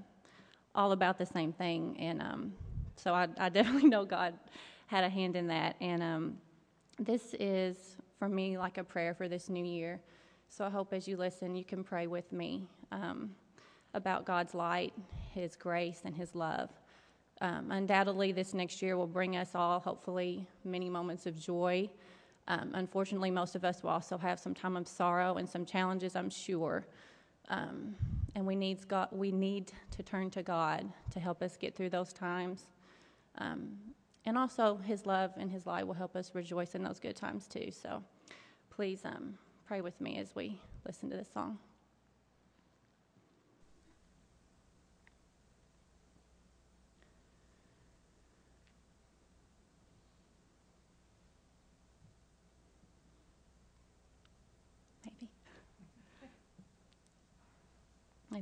all 0.76 0.92
about 0.92 1.18
the 1.18 1.26
same 1.26 1.54
thing, 1.54 1.96
and 2.00 2.22
um, 2.22 2.54
so 2.96 3.14
I, 3.14 3.28
I, 3.38 3.50
definitely 3.50 3.90
know 3.90 4.06
God 4.06 4.34
had 4.88 5.04
a 5.04 5.10
hand 5.10 5.36
in 5.36 5.48
that. 5.48 5.76
And 5.82 6.02
um, 6.02 6.38
this 7.00 7.36
is 7.40 7.98
for 8.20 8.30
me 8.30 8.58
like 8.58 8.78
a 8.78 8.84
prayer 8.84 9.14
for 9.14 9.28
this 9.28 9.50
new 9.50 9.66
year. 9.66 10.00
So 10.50 10.66
I 10.66 10.70
hope 10.70 10.94
as 10.94 11.08
you 11.08 11.18
listen, 11.18 11.56
you 11.56 11.64
can 11.64 11.84
pray 11.84 12.08
with 12.08 12.32
me 12.32 12.68
um, 12.92 13.32
about 13.94 14.26
God's 14.26 14.54
light, 14.54 14.94
His 15.34 15.56
grace, 15.56 16.02
and 16.06 16.16
His 16.16 16.36
love. 16.36 16.70
Um, 17.42 17.72
undoubtedly, 17.72 18.32
this 18.32 18.54
next 18.54 18.82
year 18.82 18.96
will 18.96 19.08
bring 19.08 19.36
us 19.36 19.56
all, 19.56 19.80
hopefully, 19.80 20.48
many 20.64 20.90
moments 20.90 21.26
of 21.26 21.40
joy. 21.40 21.90
Um, 22.48 22.72
unfortunately, 22.74 23.32
most 23.32 23.56
of 23.56 23.66
us 23.66 23.82
will 23.82 23.90
also 23.90 24.18
have 24.18 24.40
some 24.40 24.54
time 24.54 24.78
of 24.78 24.88
sorrow 24.88 25.38
and 25.38 25.50
some 25.50 25.66
challenges, 25.66 26.16
I'm 26.16 26.30
sure. 26.30 26.86
And 28.36 28.48
we 28.48 28.56
need, 28.56 28.88
God, 28.88 29.10
we 29.12 29.32
need 29.32 29.72
to 29.91 30.04
turn 30.04 30.30
to 30.32 30.41
God 30.41 30.91
to 31.12 31.19
help 31.19 31.43
us 31.43 31.56
get 31.56 31.76
through 31.76 31.89
those 31.89 32.13
times. 32.13 32.67
Um, 33.38 33.78
and 34.26 34.38
also, 34.38 34.78
His 34.78 35.06
love 35.06 35.32
and 35.38 35.52
His 35.52 35.65
light 35.65 35.86
will 35.86 35.93
help 35.93 36.15
us 36.15 36.32
rejoice 36.34 36.76
in 36.76 36.84
those 36.84 37.00
good 37.00 37.15
times 37.15 37.48
too. 37.48 37.72
So 37.72 38.04
please 38.69 39.02
um, 39.06 39.38
pray 39.67 39.82
with 39.82 40.00
me 40.02 40.17
as 40.17 40.34
we 40.36 40.60
listen 40.86 41.10
to 41.10 41.17
this 41.17 41.30
song. 41.32 41.60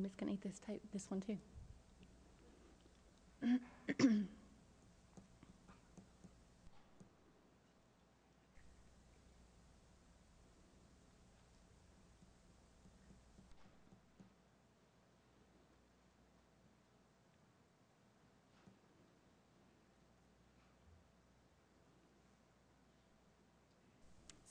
Just 0.01 0.17
gonna 0.17 0.31
eat 0.31 0.41
this 0.41 0.59
tape, 0.65 0.81
this 0.91 1.09
one 1.09 1.21
too. 1.21 1.37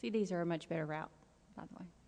CDs 0.02 0.32
are 0.32 0.40
a 0.40 0.46
much 0.46 0.68
better 0.68 0.86
route, 0.86 1.10
by 1.56 1.64
the 1.64 1.74
way. 1.78 1.99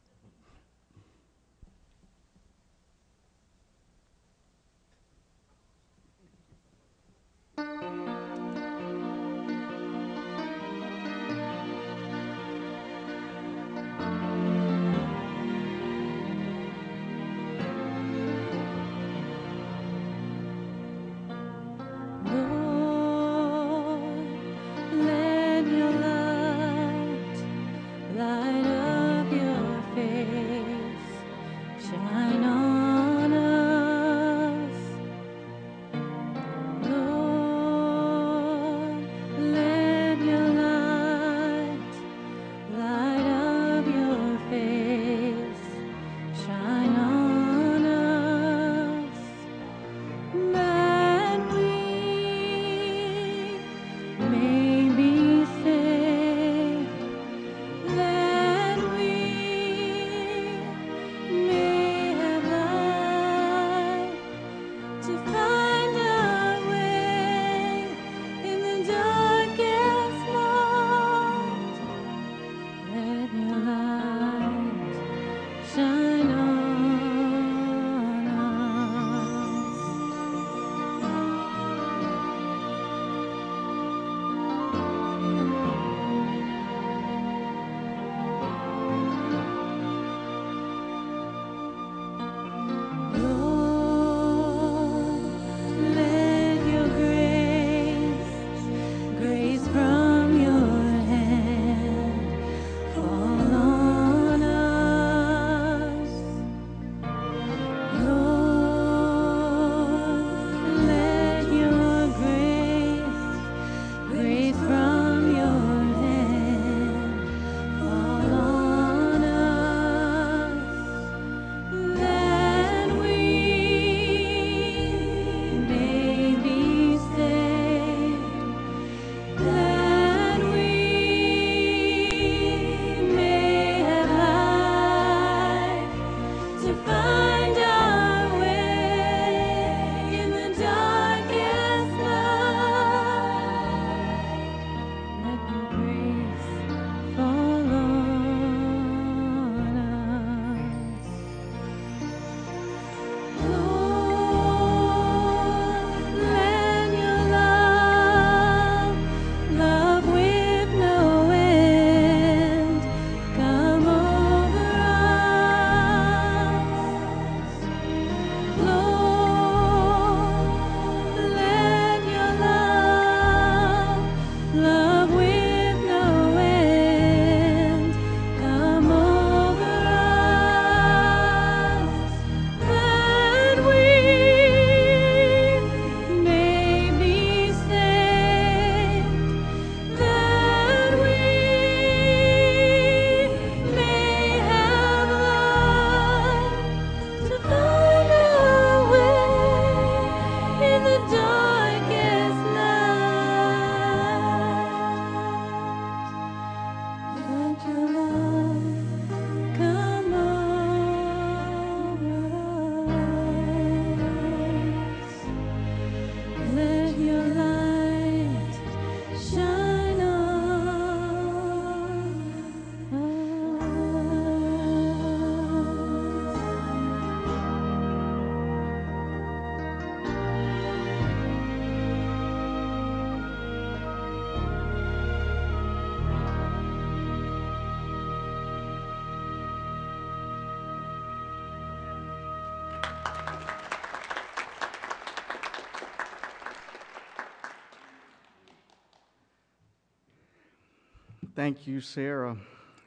Thank 251.42 251.66
you, 251.66 251.80
Sarah. 251.80 252.36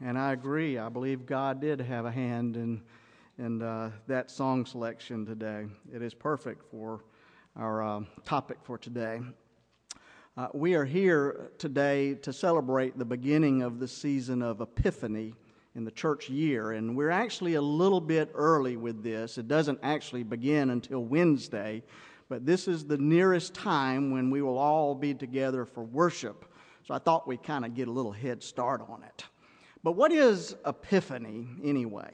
And 0.02 0.18
I 0.18 0.32
agree. 0.32 0.78
I 0.78 0.88
believe 0.88 1.26
God 1.26 1.60
did 1.60 1.82
have 1.82 2.06
a 2.06 2.12
hand 2.12 2.56
in, 2.56 2.82
in 3.38 3.62
uh, 3.62 3.92
that 4.08 4.32
song 4.32 4.66
selection 4.66 5.26
today. 5.26 5.66
It 5.94 6.02
is 6.02 6.14
perfect 6.14 6.64
for 6.72 7.02
our 7.58 7.84
uh, 7.84 8.02
topic 8.24 8.60
for 8.64 8.78
today. 8.78 9.20
Uh, 10.38 10.48
we 10.54 10.74
are 10.74 10.86
here 10.86 11.52
today 11.58 12.14
to 12.14 12.32
celebrate 12.32 12.98
the 12.98 13.04
beginning 13.04 13.62
of 13.62 13.78
the 13.78 13.90
season 13.90 14.42
of 14.42 14.62
Epiphany 14.62 15.34
in 15.76 15.84
the 15.84 15.92
church 15.92 16.30
year, 16.30 16.72
and 16.72 16.96
we're 16.96 17.10
actually 17.10 17.56
a 17.56 17.62
little 17.62 18.00
bit 18.00 18.32
early 18.34 18.78
with 18.78 19.04
this. 19.04 19.38
It 19.38 19.50
doesn't 19.50 19.80
actually 19.84 20.24
begin 20.24 20.70
until 20.70 21.04
Wednesday, 21.04 21.84
but 22.30 22.46
this 22.46 22.70
is 22.70 22.86
the 22.86 23.00
nearest 23.00 23.54
time 23.54 24.12
when 24.12 24.30
we 24.30 24.42
will 24.42 24.58
all 24.58 24.96
be 24.96 25.14
together 25.14 25.66
for 25.66 25.84
worship. 25.84 26.46
So 26.86 26.94
I 26.94 27.00
thought 27.00 27.28
we'd 27.28 27.44
kind 27.44 27.66
of 27.66 27.74
get 27.74 27.88
a 27.88 27.92
little 27.92 28.12
head 28.12 28.44
start 28.44 28.82
on 28.88 29.02
it. 29.04 29.26
But 29.84 29.94
what 29.94 30.12
is 30.12 30.56
epiphany 30.66 31.48
anyway? 31.64 32.12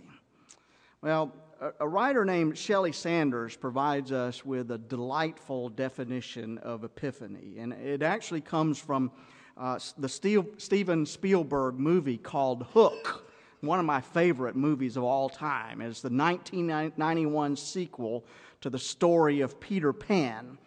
Well, 1.02 1.34
a, 1.80 1.88
writer 1.88 2.24
named 2.24 2.58
Shelley 2.58 2.92
Sanders 2.92 3.56
provides 3.56 4.12
us 4.12 4.46
with 4.46 4.72
a 4.72 4.78
delightful 4.78 5.70
definition 5.70 6.58
of 6.60 6.84
epiphany, 6.84 7.58
and 7.60 7.74
it 7.74 8.02
actually 8.02 8.42
comes 8.42 8.80
from 8.80 9.12
uh, 9.58 9.78
the 9.98 10.10
Steve, 10.10 10.46
Steven 10.58 11.06
Spielberg 11.06 11.78
movie 11.78 12.18
called 12.18 12.66
Hook, 12.74 13.30
one 13.60 13.80
of 13.80 13.86
my 13.86 14.00
favorite 14.02 14.56
movies 14.56 14.96
of 14.96 15.04
all 15.04 15.30
time. 15.30 15.82
It's 15.82 16.02
the 16.02 16.10
1991 16.10 17.56
sequel 17.58 18.26
to 18.62 18.70
the 18.70 18.80
story 18.80 19.42
of 19.42 19.60
Peter 19.60 19.92
Pan. 19.92 20.58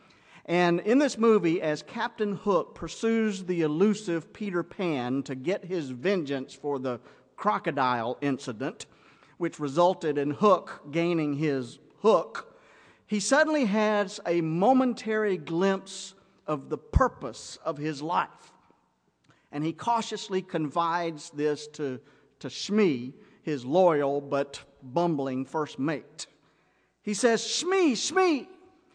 And 0.46 0.80
in 0.80 0.98
this 0.98 1.16
movie, 1.16 1.62
as 1.62 1.82
Captain 1.82 2.36
Hook 2.36 2.74
pursues 2.74 3.44
the 3.44 3.62
elusive 3.62 4.32
Peter 4.32 4.62
Pan 4.62 5.22
to 5.22 5.34
get 5.34 5.64
his 5.64 5.90
vengeance 5.90 6.52
for 6.52 6.78
the 6.78 7.00
crocodile 7.36 8.18
incident, 8.20 8.86
which 9.38 9.58
resulted 9.58 10.18
in 10.18 10.30
Hook 10.30 10.82
gaining 10.90 11.34
his 11.34 11.78
hook, 12.00 12.58
he 13.06 13.20
suddenly 13.20 13.64
has 13.64 14.20
a 14.26 14.40
momentary 14.42 15.36
glimpse 15.36 16.14
of 16.46 16.68
the 16.68 16.78
purpose 16.78 17.58
of 17.64 17.78
his 17.78 18.02
life. 18.02 18.52
And 19.50 19.64
he 19.64 19.72
cautiously 19.72 20.42
confides 20.42 21.30
this 21.30 21.66
to, 21.68 22.00
to 22.40 22.48
Shmee, 22.48 23.14
his 23.42 23.64
loyal 23.64 24.20
but 24.20 24.60
bumbling 24.82 25.44
first 25.44 25.78
mate. 25.78 26.26
He 27.02 27.14
says, 27.14 27.42
Shmee, 27.42 27.92
Shmee, 27.92 28.46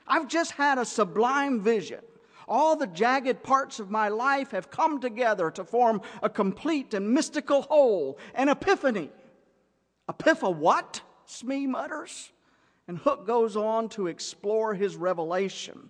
I've 0.10 0.28
just 0.28 0.54
had 0.54 0.78
a 0.78 0.86
sublime 0.86 1.62
vision. 1.62 2.02
All 2.48 2.76
the 2.76 2.88
jagged 2.88 3.43
parts 3.43 3.80
of 3.80 3.91
my 3.91 4.10
life 4.10 4.52
have 4.52 4.72
come 4.72 5.00
together 5.00 5.52
to 5.52 5.63
form 5.63 6.02
a 6.24 6.30
complete 6.30 6.95
and 6.95 7.12
mystical 7.12 7.62
whole, 7.62 8.17
an 8.34 8.50
epiphany. 8.50 9.12
Epipha 10.10 10.54
what? 10.54 11.02
Smee 11.26 11.67
mutters. 11.67 12.32
And 12.88 12.98
Hook 12.98 13.28
goes 13.28 13.56
on 13.56 13.88
to 13.89 14.08
explore 14.08 14.74
his 14.74 14.95
revelation. 14.95 15.89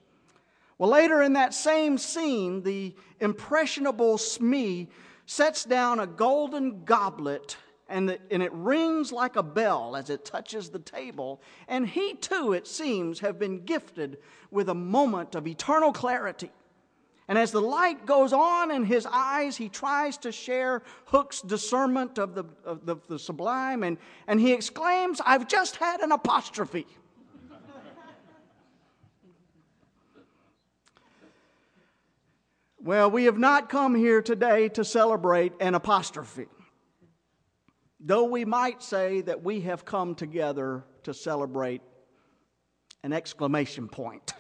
Well, 0.78 0.90
later 0.90 1.22
in 1.22 1.34
that 1.34 1.54
same 1.54 1.98
scene, 1.98 2.62
the 2.64 2.94
impressionable 3.22 4.18
Smee 4.18 4.90
sets 5.26 5.64
down 5.64 6.00
a 6.00 6.08
golden 6.08 6.84
goblet 6.84 7.56
and, 7.90 8.08
the, 8.08 8.20
and 8.32 8.42
it 8.42 8.54
rings 8.54 9.12
like 9.12 9.36
a 9.36 9.44
bell 9.44 9.96
as 9.96 10.10
it 10.10 10.24
touches 10.24 10.70
the 10.70 10.80
table. 10.80 11.42
And 11.68 11.88
he 11.88 12.14
too, 12.14 12.54
it 12.54 12.68
seems, 12.68 13.20
have 13.20 13.40
been 13.40 13.66
gifted 13.66 14.20
with 14.52 14.70
a 14.70 14.76
moment 14.76 15.36
of 15.36 15.48
eternal 15.48 15.92
clarity. 15.92 16.52
And 17.28 17.38
as 17.38 17.52
the 17.52 17.62
light 17.62 18.06
goes 18.06 18.34
on 18.34 18.72
in 18.72 18.86
his 18.86 19.08
eyes, 19.12 19.58
he 19.58 19.70
tries 19.70 20.18
to 20.20 20.32
share 20.32 20.82
Hook's 21.06 21.42
discernment 21.42 22.18
of 22.18 22.34
the, 22.34 22.46
of 22.66 22.86
the, 22.86 22.96
the 23.08 23.20
sublime, 23.20 23.84
and, 23.84 23.98
and 24.28 24.40
he 24.40 24.54
exclaims, 24.54 25.22
I've 25.24 25.48
just 25.48 25.76
had 25.76 26.02
an 26.02 26.12
apostrophe. 26.12 26.88
well, 32.82 33.12
we 33.12 33.26
have 33.26 33.38
not 33.38 33.70
come 33.70 33.94
here 33.94 34.24
today 34.24 34.70
to 34.70 34.84
celebrate 34.84 35.54
an 35.60 35.76
apostrophe 35.76 36.48
though 38.00 38.26
we 38.26 38.46
might 38.46 38.82
say 38.82 39.22
that 39.22 39.44
we 39.44 39.62
have 39.62 39.86
come 39.86 40.16
together 40.16 40.84
to 41.04 41.14
celebrate 41.14 41.82
an 43.04 43.14
exclamation 43.14 43.88
point. 43.88 44.34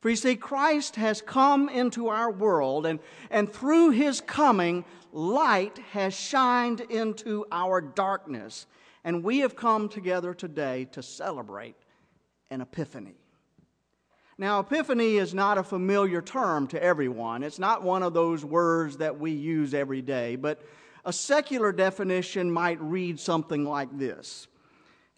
For 0.00 0.10
you 0.10 0.16
see, 0.16 0.34
Christ 0.34 0.96
has 0.96 1.22
come 1.22 1.68
into 1.68 2.08
our 2.08 2.30
world, 2.30 2.86
and, 2.86 2.98
and 3.30 3.50
through 3.50 3.90
his 3.90 4.20
coming, 4.20 4.84
light 5.12 5.78
has 5.92 6.12
shined 6.12 6.80
into 6.80 7.46
our 7.52 7.80
darkness. 7.80 8.66
And 9.04 9.22
we 9.22 9.38
have 9.38 9.54
come 9.54 9.88
together 9.88 10.34
today 10.34 10.86
to 10.92 11.02
celebrate 11.02 11.76
an 12.50 12.60
epiphany. 12.60 13.14
Now, 14.38 14.58
epiphany 14.58 15.18
is 15.18 15.34
not 15.34 15.58
a 15.58 15.62
familiar 15.62 16.20
term 16.20 16.66
to 16.68 16.82
everyone. 16.82 17.44
It's 17.44 17.60
not 17.60 17.84
one 17.84 18.02
of 18.02 18.12
those 18.12 18.44
words 18.44 18.96
that 18.96 19.20
we 19.20 19.30
use 19.30 19.72
every 19.72 20.02
day, 20.02 20.34
but 20.34 20.62
a 21.04 21.12
secular 21.12 21.72
definition 21.72 22.50
might 22.50 22.80
read 22.80 23.18
something 23.18 23.64
like 23.64 23.96
this 23.98 24.46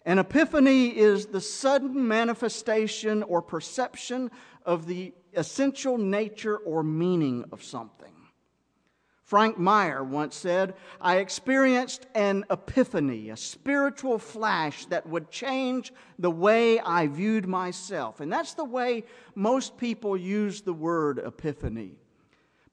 An 0.05 0.19
epiphany 0.19 0.95
is 0.97 1.27
the 1.27 1.41
sudden 1.41 2.07
manifestation 2.07 3.23
or 3.23 3.41
perception 3.41 4.31
of 4.65 4.87
the 4.87 5.13
essential 5.33 5.97
nature 5.97 6.57
or 6.57 6.83
meaning 6.83 7.45
of 7.51 7.63
something. 7.63 8.11
Frank 9.25 9.57
Meyer 9.57 10.03
once 10.03 10.35
said, 10.35 10.75
I 11.01 11.17
experienced 11.17 12.05
an 12.13 12.45
epiphany, 12.51 13.31
a 13.31 13.37
spiritual 13.37 14.19
flash 14.19 14.85
that 14.85 15.07
would 15.07 15.31
change 15.31 15.91
the 16.19 16.29
way 16.29 16.79
I 16.79 17.07
viewed 17.07 17.47
myself. 17.47 18.19
And 18.19 18.31
that's 18.31 18.53
the 18.53 18.63
way 18.63 19.03
most 19.33 19.77
people 19.77 20.15
use 20.15 20.61
the 20.61 20.73
word 20.73 21.17
epiphany. 21.17 21.93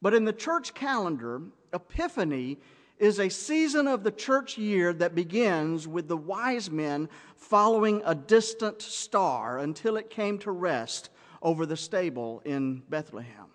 But 0.03 0.13
in 0.13 0.27
the 0.27 0.33
church 0.35 0.75
calendar, 0.75 1.41
epiphany 1.73 2.59
is 3.03 3.19
a 3.19 3.29
season 3.29 3.89
of 3.89 4.05
the 4.05 4.13
church 4.13 4.57
year 4.57 4.93
that 4.93 5.13
begins 5.13 5.89
with 5.89 6.07
the 6.07 6.17
wise 6.17 6.71
men 6.71 7.09
following 7.35 8.01
a 8.05 8.15
distant 8.15 8.81
star 8.81 9.59
until 9.59 9.97
it 9.97 10.09
came 10.09 10.39
to 10.39 10.53
rest 10.53 11.11
over 11.43 11.67
the 11.67 11.77
stable 11.77 12.41
in 12.45 12.81
Bethlehem. 12.89 13.49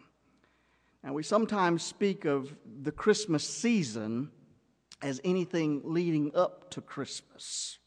Now, 1.02 1.14
we 1.14 1.24
sometimes 1.24 1.82
speak 1.82 2.26
of 2.26 2.54
the 2.82 2.92
Christmas 2.92 3.48
season 3.48 4.32
as 5.02 5.22
anything 5.24 5.80
leading 5.86 6.36
up 6.36 6.70
to 6.72 6.82
Christmas. 6.82 7.80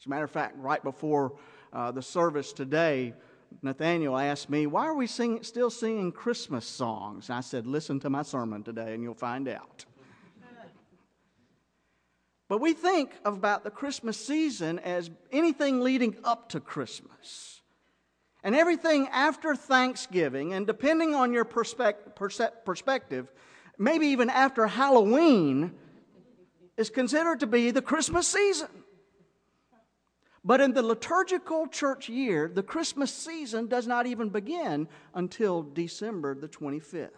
As 0.00 0.06
a 0.06 0.08
matter 0.08 0.24
of 0.24 0.30
fact, 0.30 0.56
right 0.56 0.84
before 0.84 1.36
uh, 1.72 1.90
the 1.90 2.00
service 2.02 2.52
today, 2.52 3.12
Nathaniel 3.60 4.16
asked 4.16 4.50
me, 4.50 4.68
Why 4.68 4.86
are 4.86 4.94
we 4.94 5.08
sing, 5.08 5.42
still 5.42 5.70
singing 5.70 6.12
Christmas 6.12 6.64
songs? 6.64 7.28
And 7.28 7.38
I 7.38 7.40
said, 7.40 7.66
Listen 7.66 7.98
to 8.00 8.10
my 8.10 8.22
sermon 8.22 8.62
today 8.62 8.94
and 8.94 9.02
you'll 9.02 9.14
find 9.14 9.48
out. 9.48 9.84
But 12.48 12.60
we 12.60 12.72
think 12.72 13.12
about 13.24 13.62
the 13.62 13.70
Christmas 13.70 14.16
season 14.16 14.78
as 14.78 15.10
anything 15.30 15.80
leading 15.80 16.16
up 16.24 16.48
to 16.50 16.60
Christmas. 16.60 17.60
And 18.42 18.54
everything 18.54 19.08
after 19.08 19.54
Thanksgiving, 19.54 20.54
and 20.54 20.66
depending 20.66 21.14
on 21.14 21.32
your 21.32 21.44
perspective, 21.44 23.32
maybe 23.78 24.06
even 24.06 24.30
after 24.30 24.66
Halloween, 24.66 25.74
is 26.76 26.88
considered 26.88 27.40
to 27.40 27.46
be 27.46 27.70
the 27.70 27.82
Christmas 27.82 28.26
season. 28.26 28.68
But 30.44 30.60
in 30.62 30.72
the 30.72 30.82
liturgical 30.82 31.66
church 31.66 32.08
year, 32.08 32.48
the 32.48 32.62
Christmas 32.62 33.12
season 33.12 33.66
does 33.66 33.86
not 33.86 34.06
even 34.06 34.30
begin 34.30 34.88
until 35.12 35.62
December 35.62 36.34
the 36.34 36.48
25th. 36.48 37.10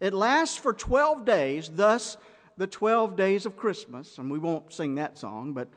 It 0.00 0.12
lasts 0.12 0.58
for 0.58 0.74
12 0.74 1.24
days, 1.24 1.70
thus, 1.72 2.18
the 2.56 2.66
12 2.66 3.16
days 3.16 3.46
of 3.46 3.56
Christmas, 3.56 4.18
and 4.18 4.30
we 4.30 4.38
won't 4.38 4.72
sing 4.72 4.94
that 4.96 5.18
song, 5.18 5.52
but 5.52 5.68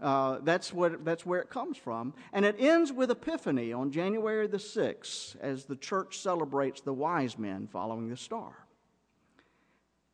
uh, 0.00 0.38
that's, 0.42 0.72
what, 0.72 1.04
that's 1.04 1.24
where 1.24 1.40
it 1.40 1.50
comes 1.50 1.76
from. 1.76 2.14
And 2.32 2.44
it 2.44 2.56
ends 2.58 2.92
with 2.92 3.10
Epiphany 3.10 3.72
on 3.72 3.90
January 3.90 4.46
the 4.46 4.56
6th 4.56 5.36
as 5.40 5.64
the 5.64 5.76
church 5.76 6.18
celebrates 6.18 6.80
the 6.80 6.92
wise 6.92 7.38
men 7.38 7.68
following 7.70 8.08
the 8.08 8.16
star. 8.16 8.66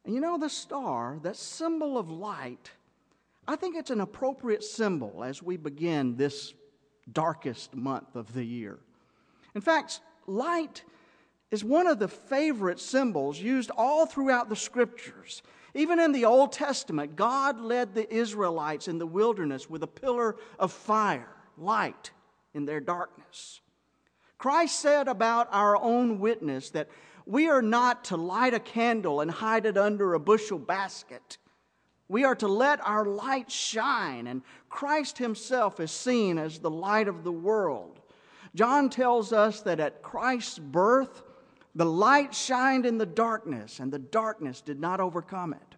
And 0.05 0.15
you 0.15 0.21
know, 0.21 0.39
the 0.39 0.51
star, 0.51 1.19
that 1.23 1.37
symbol 1.37 1.99
of 1.99 2.11
light, 2.11 2.71
I 3.47 3.57
think 3.57 3.77
it's 3.77 3.91
an 3.91 4.01
appropriate 4.01 4.65
symbol 4.65 5.25
as 5.25 5.43
we 5.43 5.57
begin 5.57 6.17
this 6.17 6.55
darkest 7.13 7.75
month 7.75 8.15
of 8.15 8.33
the 8.33 8.45
year. 8.45 8.79
In 9.55 9.61
fact, 9.61 10.01
light 10.27 10.85
is 11.51 11.65
one 11.65 11.87
of 11.87 11.99
the 11.99 12.09
favorite 12.09 12.79
symbols 12.79 13.41
used 13.41 13.71
all 13.77 14.07
throughout 14.07 14.49
the 14.49 14.57
scriptures. 14.57 15.43
Even 15.75 16.01
in 16.01 16.13
the 16.13 16.25
Old 16.25 16.53
Testament, 16.53 17.17
God 17.17 17.61
led 17.61 17.95
the 17.95 18.13
Israelites 18.13 18.89
in 18.89 18.99
the 18.99 19.07
wilderness 19.07 19.71
with 19.71 19.83
a 19.83 19.87
pillar 19.87 20.37
of 20.59 20.73
fire, 20.73 21.29
light 21.57 22.11
in 22.55 22.65
their 22.65 22.81
darkness. 22.81 23.61
Christ 24.39 24.81
said 24.81 25.07
about 25.07 25.49
our 25.53 25.77
own 25.77 26.19
witness 26.19 26.71
that 26.71 26.89
we 27.27 27.49
are 27.49 27.63
not 27.63 28.05
to 28.07 28.17
light 28.17 28.55
a 28.55 28.61
candle 28.61 29.21
and 29.21 29.31
hide 29.31 29.67
it 29.67 29.77
under 29.77 30.15
a 30.15 30.21
bushel 30.21 30.59
basket. 30.59 31.39
We 32.09 32.25
are 32.25 32.35
to 32.37 32.49
let 32.49 32.85
our 32.85 33.05
light 33.05 33.53
shine, 33.53 34.27
and 34.27 34.43
Christ 34.69 35.19
Himself 35.19 35.79
is 35.79 35.93
seen 35.93 36.39
as 36.39 36.59
the 36.59 36.71
light 36.71 37.07
of 37.07 37.23
the 37.23 37.31
world. 37.31 38.01
John 38.55 38.91
tells 38.91 39.33
us 39.33 39.61
that 39.61 39.79
at 39.79 40.03
Christ's 40.03 40.59
birth, 40.59 41.23
the 41.75 41.85
light 41.85 42.35
shined 42.35 42.87
in 42.87 42.99
the 42.99 43.07
darkness, 43.07 43.79
and 43.81 43.93
the 43.93 43.99
darkness 43.99 44.61
did 44.61 44.81
not 44.81 45.01
overcome 45.01 45.53
it. 45.53 45.77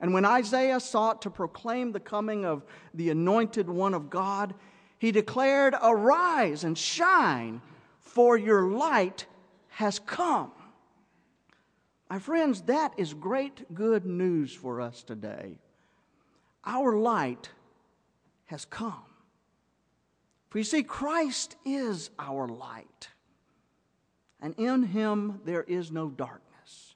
And 0.00 0.12
when 0.12 0.24
Isaiah 0.24 0.80
sought 0.80 1.22
to 1.22 1.30
proclaim 1.30 1.92
the 1.92 2.00
coming 2.00 2.44
of 2.44 2.64
the 2.92 3.10
anointed 3.10 3.68
one 3.68 3.94
of 3.94 4.10
God, 4.10 4.54
he 4.98 5.12
declared, 5.12 5.74
Arise 5.80 6.64
and 6.64 6.76
shine, 6.76 7.60
for 8.00 8.36
your 8.36 8.70
light 8.70 9.26
has 9.68 9.98
come. 9.98 10.52
My 12.10 12.18
friends, 12.18 12.62
that 12.62 12.92
is 12.98 13.14
great 13.14 13.72
good 13.74 14.04
news 14.04 14.52
for 14.52 14.80
us 14.80 15.02
today. 15.02 15.58
Our 16.64 16.96
light 16.96 17.50
has 18.46 18.64
come. 18.64 19.04
For 20.50 20.58
you 20.58 20.64
see, 20.64 20.82
Christ 20.82 21.56
is 21.64 22.10
our 22.18 22.46
light, 22.46 23.08
and 24.42 24.54
in 24.58 24.82
him 24.82 25.40
there 25.44 25.62
is 25.62 25.90
no 25.90 26.10
darkness. 26.10 26.94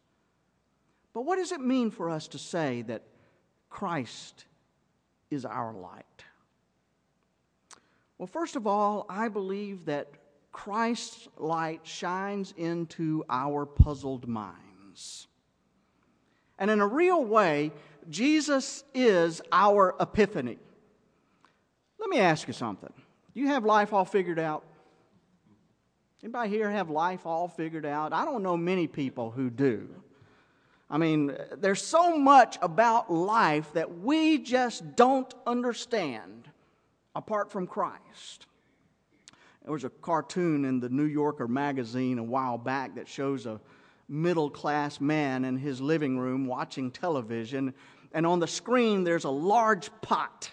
But 1.14 1.22
what 1.22 1.36
does 1.36 1.52
it 1.52 1.60
mean 1.60 1.90
for 1.90 2.10
us 2.10 2.28
to 2.28 2.38
say 2.38 2.82
that 2.82 3.02
Christ 3.70 4.44
is 5.30 5.46
our 5.46 5.72
light? 5.72 6.24
Well, 8.18 8.26
first 8.26 8.56
of 8.56 8.66
all, 8.66 9.06
I 9.08 9.28
believe 9.28 9.86
that 9.86 10.08
Christ's 10.52 11.28
light 11.36 11.80
shines 11.84 12.52
into 12.56 13.24
our 13.30 13.64
puzzled 13.64 14.26
minds. 14.26 15.28
And 16.58 16.70
in 16.70 16.80
a 16.80 16.86
real 16.86 17.24
way, 17.24 17.72
Jesus 18.08 18.82
is 18.94 19.42
our 19.52 19.94
epiphany. 20.00 20.58
Let 21.98 22.08
me 22.08 22.18
ask 22.18 22.48
you 22.48 22.54
something. 22.54 22.92
Do 23.34 23.40
you 23.40 23.48
have 23.48 23.64
life 23.64 23.92
all 23.92 24.04
figured 24.04 24.38
out? 24.38 24.64
Anybody 26.22 26.48
here 26.48 26.70
have 26.70 26.88
life 26.88 27.26
all 27.26 27.46
figured 27.46 27.84
out? 27.84 28.12
I 28.12 28.24
don't 28.24 28.42
know 28.42 28.56
many 28.56 28.86
people 28.86 29.30
who 29.30 29.50
do. 29.50 29.88
I 30.88 30.98
mean, 30.98 31.36
there's 31.58 31.82
so 31.82 32.16
much 32.16 32.58
about 32.62 33.12
life 33.12 33.72
that 33.74 33.98
we 33.98 34.38
just 34.38 34.96
don't 34.96 35.32
understand 35.46 36.48
apart 37.14 37.50
from 37.50 37.66
Christ. 37.66 38.46
There 39.62 39.72
was 39.72 39.84
a 39.84 39.90
cartoon 39.90 40.64
in 40.64 40.80
the 40.80 40.88
New 40.88 41.04
Yorker 41.04 41.48
magazine 41.48 42.18
a 42.18 42.22
while 42.22 42.56
back 42.56 42.94
that 42.94 43.08
shows 43.08 43.46
a 43.46 43.60
middle 44.08 44.48
class 44.48 45.00
man 45.00 45.44
in 45.44 45.58
his 45.58 45.80
living 45.80 46.18
room 46.18 46.46
watching 46.46 46.90
television, 46.90 47.74
and 48.12 48.24
on 48.24 48.38
the 48.38 48.46
screen 48.46 49.02
there's 49.02 49.24
a 49.24 49.30
large 49.30 49.90
pot, 50.00 50.50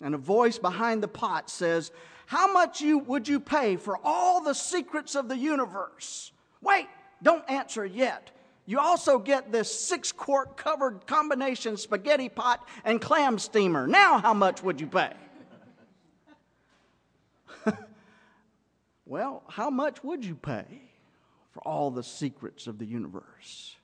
and 0.00 0.14
a 0.14 0.18
voice 0.18 0.58
behind 0.58 1.02
the 1.02 1.08
pot 1.08 1.50
says, 1.50 1.92
How 2.26 2.52
much 2.52 2.80
you, 2.80 2.98
would 2.98 3.26
you 3.26 3.40
pay 3.40 3.76
for 3.76 3.98
all 4.04 4.42
the 4.42 4.54
secrets 4.54 5.14
of 5.14 5.28
the 5.28 5.36
universe? 5.36 6.32
Wait, 6.60 6.86
don't 7.22 7.48
answer 7.48 7.86
yet. 7.86 8.30
You 8.66 8.80
also 8.80 9.18
get 9.18 9.52
this 9.52 9.72
six 9.72 10.12
quart 10.12 10.56
covered 10.56 11.06
combination 11.06 11.76
spaghetti 11.76 12.28
pot 12.28 12.66
and 12.84 13.00
clam 13.00 13.38
steamer. 13.38 13.86
Now, 13.86 14.18
how 14.18 14.34
much 14.34 14.62
would 14.62 14.80
you 14.80 14.88
pay? 14.88 15.12
Well, 19.06 19.44
how 19.48 19.70
much 19.70 20.02
would 20.02 20.24
you 20.24 20.34
pay 20.34 20.66
for 21.52 21.60
all 21.60 21.92
the 21.92 22.02
secrets 22.02 22.66
of 22.66 22.78
the 22.78 22.84
universe? 22.84 23.76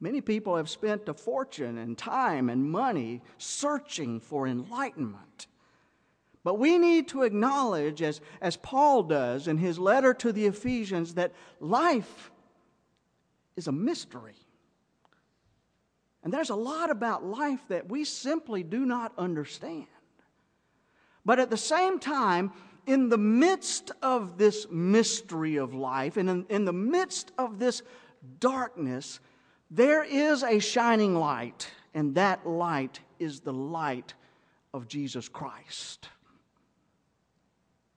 Many 0.00 0.20
people 0.20 0.56
have 0.56 0.70
spent 0.70 1.08
a 1.08 1.14
fortune 1.14 1.76
and 1.78 1.98
time 1.98 2.48
and 2.48 2.70
money 2.70 3.20
searching 3.38 4.20
for 4.20 4.46
enlightenment. 4.46 5.48
But 6.44 6.58
we 6.58 6.78
need 6.78 7.08
to 7.08 7.22
acknowledge, 7.22 8.02
as, 8.02 8.20
as 8.40 8.56
Paul 8.56 9.04
does 9.04 9.46
in 9.46 9.58
his 9.58 9.78
letter 9.78 10.12
to 10.14 10.32
the 10.32 10.46
Ephesians, 10.46 11.14
that 11.14 11.32
life 11.60 12.32
is 13.56 13.68
a 13.68 13.72
mystery. 13.72 14.34
And 16.24 16.32
there's 16.32 16.50
a 16.50 16.56
lot 16.56 16.90
about 16.90 17.24
life 17.24 17.60
that 17.68 17.88
we 17.88 18.04
simply 18.04 18.62
do 18.62 18.84
not 18.84 19.12
understand. 19.16 19.86
But 21.24 21.38
at 21.38 21.50
the 21.50 21.56
same 21.56 22.00
time, 22.00 22.52
in 22.86 23.08
the 23.08 23.18
midst 23.18 23.92
of 24.02 24.38
this 24.38 24.66
mystery 24.70 25.56
of 25.56 25.74
life 25.74 26.16
and 26.16 26.28
in, 26.28 26.46
in 26.48 26.64
the 26.64 26.72
midst 26.72 27.30
of 27.38 27.60
this 27.60 27.82
darkness, 28.40 29.20
there 29.70 30.02
is 30.02 30.42
a 30.42 30.58
shining 30.58 31.14
light, 31.14 31.70
and 31.94 32.16
that 32.16 32.46
light 32.46 33.00
is 33.20 33.40
the 33.40 33.52
light 33.52 34.14
of 34.74 34.88
Jesus 34.88 35.28
Christ. 35.28 36.08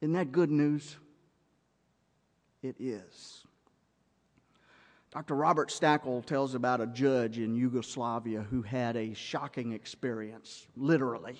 Isn't 0.06 0.13
that 0.13 0.32
good 0.32 0.52
news? 0.52 0.98
It 2.62 2.76
is. 2.80 3.44
Dr. 5.12 5.34
Robert 5.34 5.70
Stackel 5.70 6.24
tells 6.24 6.54
about 6.54 6.80
a 6.80 6.86
judge 6.86 7.39
in 7.39 7.56
Yugoslavia 7.56 8.46
who 8.52 8.62
had 8.62 8.96
a 8.98 9.15
shocking 9.15 9.72
experience, 9.72 10.68
literally 10.78 11.39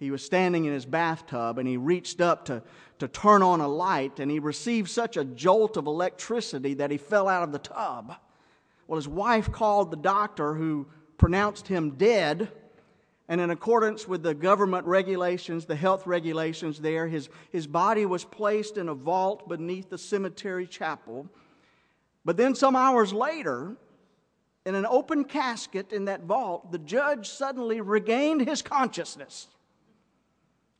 he 0.00 0.12
was 0.12 0.24
standing 0.24 0.66
in 0.66 0.72
his 0.72 0.86
bathtub 0.86 1.58
and 1.58 1.66
he 1.66 1.76
reached 1.76 2.20
up 2.20 2.44
to, 2.44 2.62
to 3.00 3.08
turn 3.08 3.42
on 3.42 3.60
a 3.60 3.66
light 3.66 4.20
and 4.20 4.30
he 4.30 4.38
received 4.38 4.88
such 4.88 5.16
a 5.16 5.24
jolt 5.24 5.76
of 5.76 5.86
electricity 5.86 6.74
that 6.74 6.92
he 6.92 6.96
fell 6.96 7.26
out 7.26 7.42
of 7.42 7.50
the 7.50 7.58
tub. 7.58 8.14
Well, 8.86 8.96
his 8.98 9.08
wife 9.08 9.50
called 9.50 9.90
the 9.90 9.96
doctor 9.96 10.54
who 10.54 10.86
pronounced 11.18 11.66
him 11.66 11.96
dead. 11.96 12.52
And 13.30 13.40
in 13.40 13.50
accordance 13.50 14.08
with 14.08 14.24
the 14.24 14.34
government 14.34 14.86
regulations, 14.88 15.64
the 15.64 15.76
health 15.76 16.04
regulations 16.04 16.80
there, 16.80 17.06
his, 17.06 17.28
his 17.52 17.68
body 17.68 18.04
was 18.04 18.24
placed 18.24 18.76
in 18.76 18.88
a 18.88 18.94
vault 18.94 19.48
beneath 19.48 19.88
the 19.88 19.98
cemetery 19.98 20.66
chapel. 20.66 21.28
But 22.24 22.36
then, 22.36 22.56
some 22.56 22.74
hours 22.74 23.12
later, 23.12 23.76
in 24.66 24.74
an 24.74 24.84
open 24.84 25.22
casket 25.22 25.92
in 25.92 26.06
that 26.06 26.24
vault, 26.24 26.72
the 26.72 26.78
judge 26.78 27.28
suddenly 27.28 27.80
regained 27.80 28.48
his 28.48 28.62
consciousness. 28.62 29.46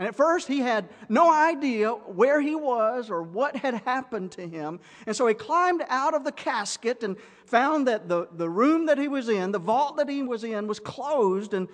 And 0.00 0.08
at 0.08 0.16
first, 0.16 0.48
he 0.48 0.58
had 0.58 0.88
no 1.08 1.32
idea 1.32 1.90
where 1.90 2.40
he 2.40 2.56
was 2.56 3.10
or 3.10 3.22
what 3.22 3.54
had 3.54 3.74
happened 3.84 4.32
to 4.32 4.48
him. 4.48 4.80
And 5.06 5.14
so 5.14 5.28
he 5.28 5.34
climbed 5.34 5.84
out 5.88 6.14
of 6.14 6.24
the 6.24 6.32
casket 6.32 7.04
and 7.04 7.16
found 7.46 7.86
that 7.86 8.08
the, 8.08 8.26
the 8.32 8.50
room 8.50 8.86
that 8.86 8.98
he 8.98 9.06
was 9.06 9.28
in, 9.28 9.52
the 9.52 9.60
vault 9.60 9.98
that 9.98 10.08
he 10.08 10.24
was 10.24 10.42
in, 10.42 10.66
was 10.66 10.80
closed. 10.80 11.54
And 11.54 11.68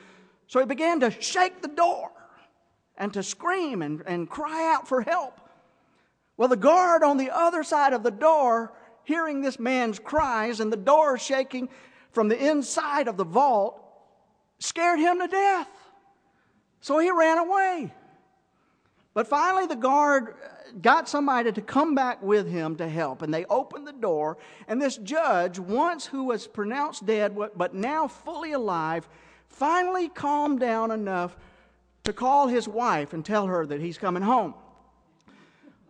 so 0.47 0.61
he 0.61 0.67
began 0.67 1.01
to 1.01 1.11
shake 1.11 1.63
the 1.63 1.69
door 1.69 2.11
and 2.97 3.13
to 3.13 3.23
scream 3.23 3.83
and, 3.83 4.03
and 4.07 4.29
cry 4.29 4.73
out 4.73 4.89
for 4.89 5.03
help. 5.03 5.41
Well, 6.37 6.49
the 6.49 6.57
guard 6.57 7.03
on 7.03 7.17
the 7.17 7.31
other 7.31 7.63
side 7.63 7.93
of 7.93 8.03
the 8.03 8.11
door, 8.11 8.73
hearing 9.05 9.41
this 9.41 9.59
man's 9.59 9.99
cries 9.99 10.61
and 10.61 10.73
the 10.73 10.77
door 10.77 11.19
shaking 11.19 11.69
from 12.13 12.29
the 12.29 12.49
inside 12.49 13.09
of 13.09 13.17
the 13.17 13.25
vault, 13.25 13.83
scared 14.59 14.99
him 14.99 15.21
to 15.21 15.29
death. 15.29 15.69
So 16.81 16.99
he 16.99 17.11
ran 17.11 17.39
away. 17.39 17.93
But 19.15 19.27
finally, 19.27 19.67
the 19.67 19.77
guard 19.77 20.35
got 20.83 21.09
somebody 21.09 21.51
to 21.51 21.63
come 21.63 21.95
back 21.95 22.23
with 22.23 22.47
him 22.47 22.77
to 22.77 22.89
help, 22.89 23.23
and 23.23 23.33
they 23.33 23.47
opened 23.47 23.87
the 23.87 23.93
door. 23.93 24.37
And 24.69 24.81
this 24.81 24.99
judge, 24.99 25.59
once 25.59 26.07
who 26.07 26.25
was 26.25 26.47
pronounced 26.47 27.07
dead, 27.07 27.37
but 27.57 27.75
now 27.75 28.09
fully 28.09 28.53
alive, 28.53 29.09
finally 29.49 30.09
calmed 30.09 30.61
down 30.61 30.91
enough 30.91 31.37
to 32.05 32.13
call 32.13 32.49
his 32.49 32.69
wife 32.69 33.13
and 33.13 33.25
tell 33.25 33.47
her 33.47 33.67
that 33.67 33.81
he's 33.81 33.99
coming 33.99 34.23
home. 34.23 34.55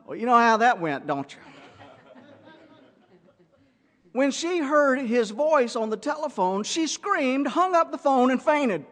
Well, 0.06 0.16
you 0.16 0.26
know 0.26 0.38
how 0.38 0.58
that 0.58 0.80
went, 0.80 1.06
don't 1.06 1.32
you? 1.32 1.40
When 4.12 4.30
she 4.30 4.60
heard 4.60 4.98
his 5.00 5.30
voice 5.30 5.76
on 5.76 5.90
the 5.90 5.96
telephone, 5.96 6.62
she 6.62 6.86
screamed, 6.86 7.48
hung 7.48 7.74
up 7.74 7.90
the 7.90 7.98
phone, 7.98 8.30
and 8.30 8.40
fainted. 8.40 8.86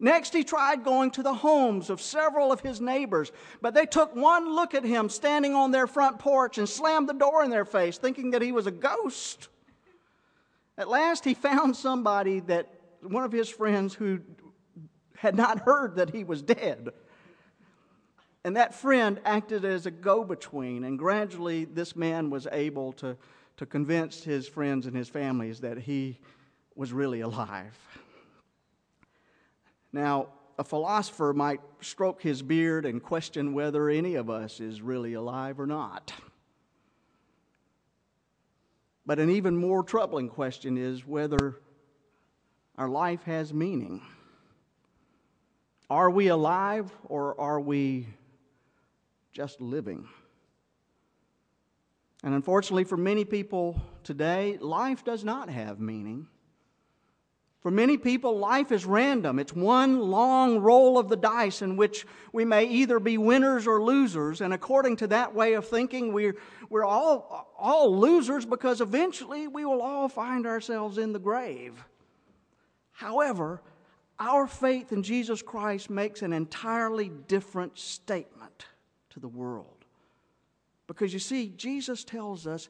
Next, 0.00 0.34
he 0.34 0.42
tried 0.42 0.82
going 0.82 1.12
to 1.12 1.22
the 1.22 1.32
homes 1.32 1.90
of 1.90 2.00
several 2.00 2.50
of 2.50 2.60
his 2.60 2.80
neighbors, 2.80 3.30
but 3.62 3.72
they 3.72 3.86
took 3.86 4.16
one 4.16 4.52
look 4.52 4.74
at 4.74 4.84
him 4.84 5.08
standing 5.08 5.54
on 5.54 5.70
their 5.70 5.86
front 5.86 6.18
porch 6.18 6.58
and 6.58 6.68
slammed 6.68 7.08
the 7.08 7.14
door 7.14 7.44
in 7.44 7.50
their 7.50 7.64
face, 7.64 7.96
thinking 7.96 8.32
that 8.32 8.42
he 8.42 8.50
was 8.50 8.66
a 8.66 8.72
ghost. 8.72 9.48
At 10.76 10.88
last, 10.88 11.24
he 11.24 11.34
found 11.34 11.76
somebody 11.76 12.40
that 12.40 12.73
one 13.04 13.24
of 13.24 13.32
his 13.32 13.48
friends 13.48 13.94
who 13.94 14.20
had 15.16 15.36
not 15.36 15.60
heard 15.60 15.96
that 15.96 16.10
he 16.10 16.24
was 16.24 16.42
dead. 16.42 16.88
And 18.44 18.56
that 18.56 18.74
friend 18.74 19.20
acted 19.24 19.64
as 19.64 19.86
a 19.86 19.90
go 19.90 20.24
between, 20.24 20.84
and 20.84 20.98
gradually, 20.98 21.64
this 21.64 21.96
man 21.96 22.28
was 22.28 22.46
able 22.52 22.92
to, 22.94 23.16
to 23.56 23.66
convince 23.66 24.22
his 24.22 24.46
friends 24.46 24.86
and 24.86 24.96
his 24.96 25.08
families 25.08 25.60
that 25.60 25.78
he 25.78 26.18
was 26.74 26.92
really 26.92 27.20
alive. 27.20 27.78
Now, 29.92 30.28
a 30.58 30.64
philosopher 30.64 31.32
might 31.32 31.60
stroke 31.80 32.20
his 32.20 32.42
beard 32.42 32.84
and 32.84 33.02
question 33.02 33.54
whether 33.54 33.88
any 33.88 34.14
of 34.16 34.28
us 34.28 34.60
is 34.60 34.82
really 34.82 35.14
alive 35.14 35.58
or 35.58 35.66
not. 35.66 36.12
But 39.06 39.18
an 39.18 39.30
even 39.30 39.56
more 39.56 39.82
troubling 39.82 40.28
question 40.28 40.78
is 40.78 41.06
whether 41.06 41.60
our 42.76 42.88
life 42.88 43.22
has 43.24 43.52
meaning. 43.52 44.02
Are 45.90 46.10
we 46.10 46.28
alive 46.28 46.90
or 47.04 47.40
are 47.40 47.60
we 47.60 48.08
just 49.32 49.60
living? 49.60 50.08
And 52.22 52.34
unfortunately, 52.34 52.84
for 52.84 52.96
many 52.96 53.24
people 53.24 53.80
today, 54.02 54.56
life 54.58 55.04
does 55.04 55.24
not 55.24 55.50
have 55.50 55.78
meaning. 55.78 56.26
For 57.60 57.70
many 57.70 57.96
people, 57.96 58.38
life 58.38 58.72
is 58.72 58.84
random. 58.84 59.38
It's 59.38 59.52
one 59.54 59.98
long 59.98 60.58
roll 60.58 60.98
of 60.98 61.08
the 61.08 61.16
dice 61.16 61.62
in 61.62 61.76
which 61.76 62.06
we 62.32 62.44
may 62.44 62.64
either 62.64 62.98
be 62.98 63.16
winners 63.16 63.66
or 63.66 63.82
losers. 63.82 64.40
And 64.40 64.52
according 64.52 64.96
to 64.96 65.06
that 65.08 65.34
way 65.34 65.54
of 65.54 65.66
thinking, 65.66 66.12
we're, 66.12 66.36
we're 66.68 66.84
all, 66.84 67.54
all 67.58 67.98
losers 67.98 68.44
because 68.44 68.82
eventually 68.82 69.48
we 69.48 69.64
will 69.64 69.80
all 69.80 70.10
find 70.10 70.46
ourselves 70.46 70.98
in 70.98 71.12
the 71.14 71.18
grave. 71.18 71.82
However, 72.94 73.60
our 74.18 74.46
faith 74.46 74.92
in 74.92 75.02
Jesus 75.02 75.42
Christ 75.42 75.90
makes 75.90 76.22
an 76.22 76.32
entirely 76.32 77.10
different 77.28 77.78
statement 77.78 78.66
to 79.10 79.20
the 79.20 79.28
world. 79.28 79.84
Because 80.86 81.12
you 81.12 81.18
see, 81.18 81.52
Jesus 81.56 82.04
tells 82.04 82.46
us 82.46 82.68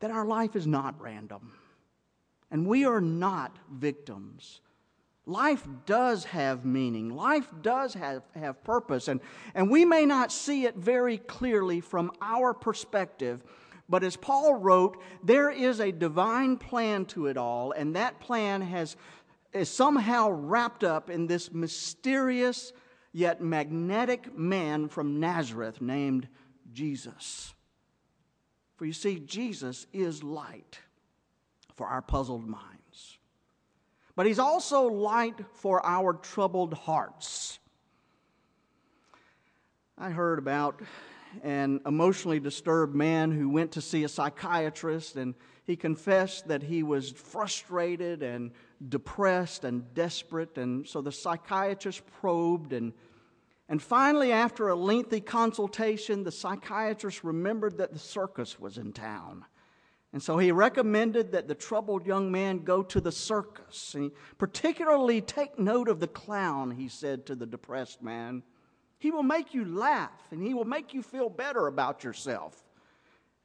that 0.00 0.10
our 0.10 0.24
life 0.24 0.56
is 0.56 0.66
not 0.66 1.00
random. 1.00 1.52
And 2.50 2.66
we 2.66 2.84
are 2.84 3.00
not 3.00 3.56
victims. 3.70 4.60
Life 5.26 5.66
does 5.86 6.24
have 6.24 6.64
meaning. 6.64 7.14
Life 7.14 7.52
does 7.60 7.94
have, 7.94 8.22
have 8.34 8.62
purpose. 8.62 9.08
And, 9.08 9.20
and 9.54 9.70
we 9.70 9.84
may 9.84 10.06
not 10.06 10.30
see 10.30 10.64
it 10.64 10.76
very 10.76 11.18
clearly 11.18 11.80
from 11.80 12.12
our 12.22 12.54
perspective, 12.54 13.42
but 13.88 14.04
as 14.04 14.16
Paul 14.16 14.54
wrote, 14.54 15.02
there 15.24 15.50
is 15.50 15.80
a 15.80 15.90
divine 15.90 16.56
plan 16.56 17.04
to 17.06 17.26
it 17.26 17.36
all, 17.36 17.72
and 17.72 17.96
that 17.96 18.20
plan 18.20 18.62
has, 18.62 18.96
is 19.56 19.68
somehow 19.68 20.30
wrapped 20.30 20.84
up 20.84 21.10
in 21.10 21.26
this 21.26 21.52
mysterious 21.52 22.72
yet 23.12 23.40
magnetic 23.40 24.36
man 24.36 24.88
from 24.88 25.20
Nazareth 25.20 25.80
named 25.80 26.28
Jesus. 26.72 27.54
For 28.76 28.84
you 28.84 28.92
see, 28.92 29.18
Jesus 29.18 29.86
is 29.92 30.22
light 30.22 30.80
for 31.74 31.86
our 31.86 32.02
puzzled 32.02 32.46
minds. 32.46 33.18
But 34.14 34.26
he's 34.26 34.38
also 34.38 34.84
light 34.84 35.38
for 35.54 35.84
our 35.84 36.14
troubled 36.14 36.74
hearts. 36.74 37.58
I 39.98 40.10
heard 40.10 40.38
about 40.38 40.80
an 41.42 41.80
emotionally 41.86 42.40
disturbed 42.40 42.94
man 42.94 43.30
who 43.30 43.48
went 43.48 43.72
to 43.72 43.80
see 43.80 44.04
a 44.04 44.08
psychiatrist 44.08 45.16
and 45.16 45.34
he 45.64 45.76
confessed 45.76 46.48
that 46.48 46.62
he 46.62 46.82
was 46.82 47.10
frustrated 47.10 48.22
and 48.22 48.52
depressed 48.88 49.64
and 49.64 49.92
desperate. 49.94 50.58
And 50.58 50.86
so 50.86 51.00
the 51.00 51.12
psychiatrist 51.12 52.02
probed 52.20 52.72
and 52.72 52.92
and 53.68 53.82
finally, 53.82 54.30
after 54.30 54.68
a 54.68 54.76
lengthy 54.76 55.20
consultation, 55.20 56.22
the 56.22 56.30
psychiatrist 56.30 57.24
remembered 57.24 57.78
that 57.78 57.92
the 57.92 57.98
circus 57.98 58.60
was 58.60 58.78
in 58.78 58.92
town. 58.92 59.44
And 60.12 60.22
so 60.22 60.38
he 60.38 60.52
recommended 60.52 61.32
that 61.32 61.48
the 61.48 61.54
troubled 61.54 62.06
young 62.06 62.30
man 62.30 62.60
go 62.60 62.82
to 62.84 63.00
the 63.00 63.10
circus. 63.10 63.94
And 63.94 64.12
particularly 64.38 65.20
take 65.20 65.58
note 65.58 65.88
of 65.88 65.98
the 65.98 66.06
clown, 66.06 66.70
he 66.70 66.88
said 66.88 67.26
to 67.26 67.34
the 67.34 67.44
depressed 67.44 68.02
man. 68.02 68.44
He 68.98 69.10
will 69.10 69.24
make 69.24 69.52
you 69.52 69.64
laugh 69.64 70.22
and 70.30 70.40
he 70.40 70.54
will 70.54 70.64
make 70.64 70.94
you 70.94 71.02
feel 71.02 71.28
better 71.28 71.66
about 71.66 72.04
yourself. 72.04 72.62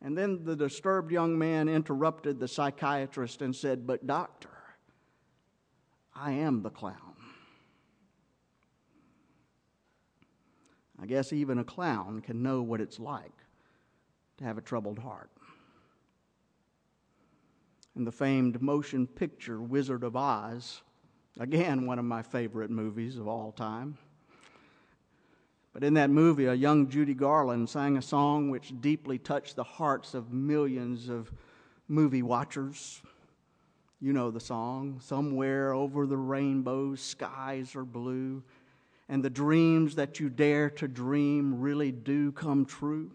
And 0.03 0.17
then 0.17 0.45
the 0.45 0.55
disturbed 0.55 1.11
young 1.11 1.37
man 1.37 1.67
interrupted 1.67 2.39
the 2.39 2.47
psychiatrist 2.47 3.41
and 3.41 3.55
said, 3.55 3.85
But, 3.85 4.07
doctor, 4.07 4.49
I 6.15 6.31
am 6.31 6.61
the 6.61 6.69
clown. 6.69 7.15
I 11.01 11.05
guess 11.07 11.33
even 11.33 11.57
a 11.57 11.63
clown 11.63 12.21
can 12.21 12.43
know 12.43 12.61
what 12.61 12.79
it's 12.81 12.99
like 12.99 13.31
to 14.37 14.43
have 14.43 14.57
a 14.57 14.61
troubled 14.61 14.99
heart 14.99 15.31
in 17.95 18.03
the 18.05 18.11
famed 18.11 18.61
motion 18.61 19.07
picture 19.07 19.61
Wizard 19.61 20.03
of 20.03 20.15
Oz. 20.15 20.81
Again, 21.39 21.85
one 21.85 21.99
of 21.99 22.05
my 22.05 22.21
favorite 22.21 22.69
movies 22.69 23.17
of 23.17 23.27
all 23.27 23.51
time. 23.51 23.97
But 25.73 25.83
in 25.83 25.93
that 25.93 26.09
movie, 26.09 26.45
a 26.45 26.53
young 26.53 26.89
Judy 26.89 27.13
Garland 27.13 27.69
sang 27.69 27.97
a 27.97 28.01
song 28.01 28.49
which 28.49 28.73
deeply 28.81 29.17
touched 29.17 29.55
the 29.55 29.63
hearts 29.63 30.13
of 30.13 30.33
millions 30.33 31.09
of 31.09 31.31
movie 31.87 32.23
watchers. 32.23 33.01
You 34.03 34.13
know 34.13 34.31
the 34.31 34.39
song, 34.39 34.99
Somewhere 34.99 35.73
Over 35.73 36.07
the 36.07 36.17
Rainbow, 36.17 36.95
Skies 36.95 37.75
Are 37.75 37.85
Blue, 37.85 38.41
and 39.07 39.23
the 39.23 39.29
dreams 39.29 39.95
that 39.95 40.19
you 40.19 40.27
dare 40.27 40.71
to 40.71 40.87
dream 40.87 41.61
really 41.61 41.91
do 41.91 42.31
come 42.31 42.65
true. 42.65 43.11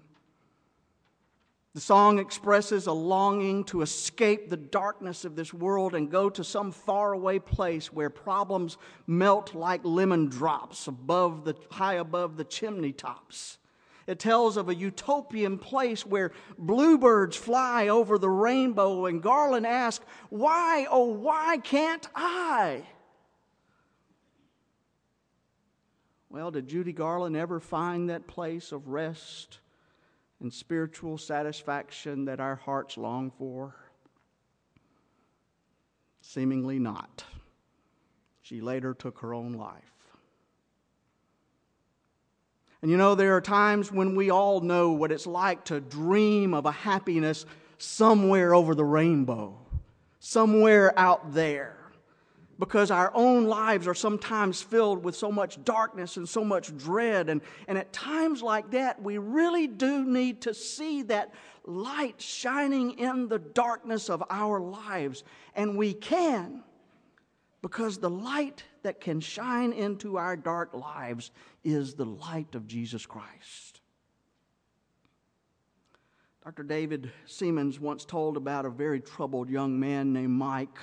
The 1.74 1.80
song 1.80 2.20
expresses 2.20 2.86
a 2.86 2.92
longing 2.92 3.64
to 3.64 3.82
escape 3.82 4.48
the 4.48 4.56
darkness 4.56 5.24
of 5.24 5.34
this 5.34 5.52
world 5.52 5.94
and 5.94 6.08
go 6.08 6.30
to 6.30 6.44
some 6.44 6.70
faraway 6.70 7.40
place 7.40 7.92
where 7.92 8.08
problems 8.08 8.78
melt 9.08 9.56
like 9.56 9.84
lemon 9.84 10.28
drops 10.28 10.86
above 10.86 11.44
the, 11.44 11.54
high 11.72 11.94
above 11.94 12.36
the 12.36 12.44
chimney 12.44 12.92
tops. 12.92 13.58
It 14.06 14.18
tells 14.18 14.56
of 14.56 14.68
a 14.68 14.74
utopian 14.74 15.58
place 15.58 16.06
where 16.06 16.32
bluebirds 16.58 17.36
fly 17.36 17.88
over 17.88 18.18
the 18.18 18.30
rainbow, 18.30 19.06
and 19.06 19.22
Garland 19.22 19.66
asks, 19.66 20.04
Why, 20.30 20.86
oh, 20.90 21.06
why 21.06 21.58
can't 21.58 22.08
I? 22.14 22.84
Well, 26.30 26.50
did 26.50 26.68
Judy 26.68 26.92
Garland 26.92 27.36
ever 27.36 27.60
find 27.60 28.10
that 28.10 28.26
place 28.26 28.70
of 28.70 28.88
rest? 28.88 29.58
and 30.40 30.52
spiritual 30.52 31.18
satisfaction 31.18 32.26
that 32.26 32.40
our 32.40 32.56
hearts 32.56 32.96
long 32.96 33.30
for? 33.30 33.74
Seemingly 36.20 36.78
not. 36.78 37.24
She 38.42 38.60
later 38.60 38.94
took 38.94 39.20
her 39.20 39.32
own 39.32 39.52
life. 39.52 39.95
And 42.86 42.90
you 42.92 42.98
know, 42.98 43.16
there 43.16 43.34
are 43.34 43.40
times 43.40 43.90
when 43.90 44.14
we 44.14 44.30
all 44.30 44.60
know 44.60 44.92
what 44.92 45.10
it's 45.10 45.26
like 45.26 45.64
to 45.64 45.80
dream 45.80 46.54
of 46.54 46.66
a 46.66 46.70
happiness 46.70 47.44
somewhere 47.78 48.54
over 48.54 48.76
the 48.76 48.84
rainbow, 48.84 49.58
somewhere 50.20 50.96
out 50.96 51.34
there 51.34 51.76
because 52.60 52.92
our 52.92 53.10
own 53.12 53.46
lives 53.46 53.88
are 53.88 53.94
sometimes 53.94 54.62
filled 54.62 55.02
with 55.02 55.16
so 55.16 55.32
much 55.32 55.64
darkness 55.64 56.16
and 56.16 56.28
so 56.28 56.44
much 56.44 56.76
dread. 56.76 57.28
And, 57.28 57.40
and 57.66 57.76
at 57.76 57.92
times 57.92 58.40
like 58.40 58.70
that, 58.70 59.02
we 59.02 59.18
really 59.18 59.66
do 59.66 60.04
need 60.04 60.42
to 60.42 60.54
see 60.54 61.02
that 61.02 61.34
light 61.64 62.20
shining 62.20 63.00
in 63.00 63.26
the 63.26 63.40
darkness 63.40 64.08
of 64.08 64.22
our 64.30 64.60
lives. 64.60 65.24
And 65.56 65.76
we 65.76 65.92
can, 65.92 66.62
because 67.62 67.98
the 67.98 68.10
light 68.10 68.62
that 68.86 69.00
can 69.00 69.18
shine 69.18 69.72
into 69.72 70.16
our 70.16 70.36
dark 70.36 70.72
lives 70.72 71.32
is 71.64 71.94
the 71.94 72.04
light 72.04 72.54
of 72.54 72.68
Jesus 72.68 73.04
Christ. 73.04 73.80
Dr. 76.44 76.62
David 76.62 77.10
Seamands 77.26 77.80
once 77.80 78.04
told 78.04 78.36
about 78.36 78.64
a 78.64 78.70
very 78.70 79.00
troubled 79.00 79.50
young 79.50 79.80
man 79.80 80.12
named 80.12 80.34
Mike 80.34 80.78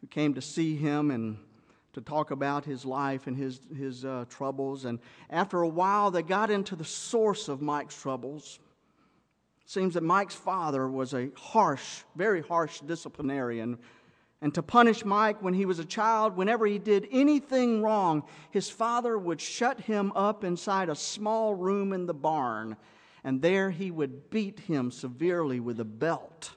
who 0.00 0.06
came 0.06 0.32
to 0.32 0.40
see 0.40 0.74
him 0.74 1.10
and 1.10 1.36
to 1.92 2.00
talk 2.00 2.30
about 2.30 2.64
his 2.64 2.86
life 2.86 3.26
and 3.26 3.36
his, 3.36 3.60
his 3.76 4.06
uh, 4.06 4.24
troubles. 4.30 4.86
And 4.86 4.98
after 5.28 5.60
a 5.60 5.68
while, 5.68 6.10
they 6.10 6.22
got 6.22 6.50
into 6.50 6.76
the 6.76 6.84
source 6.84 7.48
of 7.48 7.60
Mike's 7.60 8.00
troubles. 8.00 8.58
It 9.66 9.70
seems 9.70 9.92
that 9.92 10.02
Mike's 10.02 10.34
father 10.34 10.88
was 10.88 11.12
a 11.12 11.28
harsh, 11.36 12.04
very 12.16 12.40
harsh 12.40 12.80
disciplinarian. 12.80 13.76
And 14.40 14.54
to 14.54 14.62
punish 14.62 15.04
Mike 15.04 15.42
when 15.42 15.54
he 15.54 15.64
was 15.64 15.78
a 15.78 15.84
child, 15.84 16.36
whenever 16.36 16.66
he 16.66 16.78
did 16.78 17.08
anything 17.10 17.82
wrong, 17.82 18.22
his 18.50 18.70
father 18.70 19.18
would 19.18 19.40
shut 19.40 19.80
him 19.80 20.12
up 20.14 20.44
inside 20.44 20.88
a 20.88 20.94
small 20.94 21.54
room 21.54 21.92
in 21.92 22.06
the 22.06 22.14
barn. 22.14 22.76
And 23.24 23.42
there 23.42 23.70
he 23.70 23.90
would 23.90 24.30
beat 24.30 24.60
him 24.60 24.90
severely 24.92 25.58
with 25.58 25.80
a 25.80 25.84
belt 25.84 26.54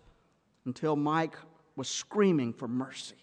until 0.66 0.96
Mike 0.96 1.36
was 1.76 1.90
screaming 1.90 2.54
for 2.54 2.68
mercy 2.68 3.16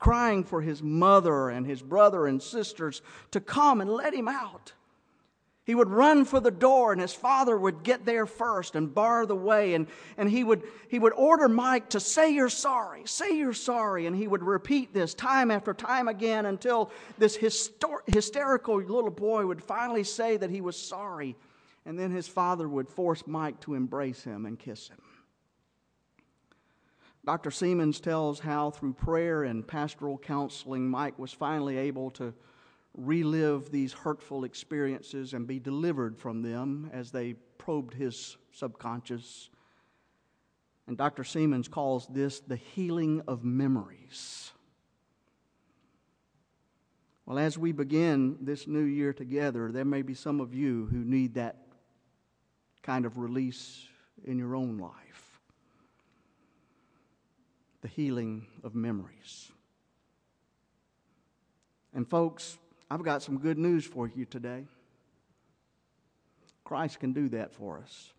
crying 0.00 0.42
for 0.42 0.62
his 0.62 0.82
mother 0.82 1.50
and 1.50 1.64
his 1.64 1.82
brother 1.82 2.26
and 2.26 2.42
sisters 2.42 3.02
to 3.30 3.38
come 3.38 3.80
and 3.80 3.90
let 3.90 4.14
him 4.14 4.26
out. 4.26 4.72
He 5.70 5.76
would 5.76 5.90
run 5.90 6.24
for 6.24 6.40
the 6.40 6.50
door, 6.50 6.90
and 6.90 7.00
his 7.00 7.12
father 7.12 7.56
would 7.56 7.84
get 7.84 8.04
there 8.04 8.26
first 8.26 8.74
and 8.74 8.92
bar 8.92 9.24
the 9.24 9.36
way. 9.36 9.74
And, 9.74 9.86
and 10.16 10.28
he, 10.28 10.42
would, 10.42 10.64
he 10.88 10.98
would 10.98 11.12
order 11.12 11.48
Mike 11.48 11.90
to 11.90 12.00
say 12.00 12.30
you're 12.30 12.48
sorry, 12.48 13.02
say 13.04 13.36
you're 13.36 13.52
sorry. 13.52 14.06
And 14.06 14.16
he 14.16 14.26
would 14.26 14.42
repeat 14.42 14.92
this 14.92 15.14
time 15.14 15.48
after 15.48 15.72
time 15.72 16.08
again 16.08 16.46
until 16.46 16.90
this 17.18 17.38
hyster- 17.38 18.00
hysterical 18.12 18.78
little 18.78 19.12
boy 19.12 19.46
would 19.46 19.62
finally 19.62 20.02
say 20.02 20.36
that 20.38 20.50
he 20.50 20.60
was 20.60 20.76
sorry. 20.76 21.36
And 21.86 21.96
then 21.96 22.10
his 22.10 22.26
father 22.26 22.68
would 22.68 22.88
force 22.88 23.22
Mike 23.28 23.60
to 23.60 23.74
embrace 23.74 24.24
him 24.24 24.46
and 24.46 24.58
kiss 24.58 24.88
him. 24.88 24.98
Dr. 27.24 27.50
Seamands 27.50 28.00
tells 28.00 28.40
how, 28.40 28.72
through 28.72 28.94
prayer 28.94 29.44
and 29.44 29.64
pastoral 29.64 30.18
counseling, 30.18 30.90
Mike 30.90 31.16
was 31.16 31.32
finally 31.32 31.76
able 31.76 32.10
to 32.10 32.34
relive 32.96 33.70
these 33.70 33.92
hurtful 33.92 34.44
experiences 34.44 35.32
and 35.32 35.46
be 35.46 35.58
delivered 35.58 36.18
from 36.18 36.42
them 36.42 36.90
as 36.92 37.10
they 37.10 37.34
probed 37.58 37.94
his 37.94 38.36
subconscious. 38.52 39.50
And 40.86 40.96
Dr. 40.96 41.22
Seamands 41.22 41.70
calls 41.70 42.06
this 42.08 42.40
the 42.40 42.56
healing 42.56 43.22
of 43.28 43.44
memories. 43.44 44.52
Well, 47.26 47.38
as 47.38 47.56
we 47.56 47.70
begin 47.70 48.38
this 48.40 48.66
new 48.66 48.82
year 48.82 49.12
together, 49.12 49.70
there 49.70 49.84
may 49.84 50.02
be 50.02 50.14
some 50.14 50.40
of 50.40 50.52
you 50.52 50.88
who 50.90 50.98
need 50.98 51.34
that 51.34 51.58
kind 52.82 53.06
of 53.06 53.18
release 53.18 53.86
in 54.24 54.38
your 54.38 54.56
own 54.56 54.78
life 54.78 54.96
the 57.82 57.88
healing 57.88 58.46
of 58.62 58.74
memories. 58.74 59.50
And, 61.94 62.08
folks, 62.08 62.58
I've 62.90 63.04
got 63.04 63.22
some 63.22 63.38
good 63.38 63.58
news 63.58 63.84
for 63.84 64.08
you 64.08 64.24
today. 64.24 64.64
Christ 66.64 66.98
can 66.98 67.12
do 67.12 67.28
that 67.30 67.52
for 67.52 67.78
us. 67.78 68.12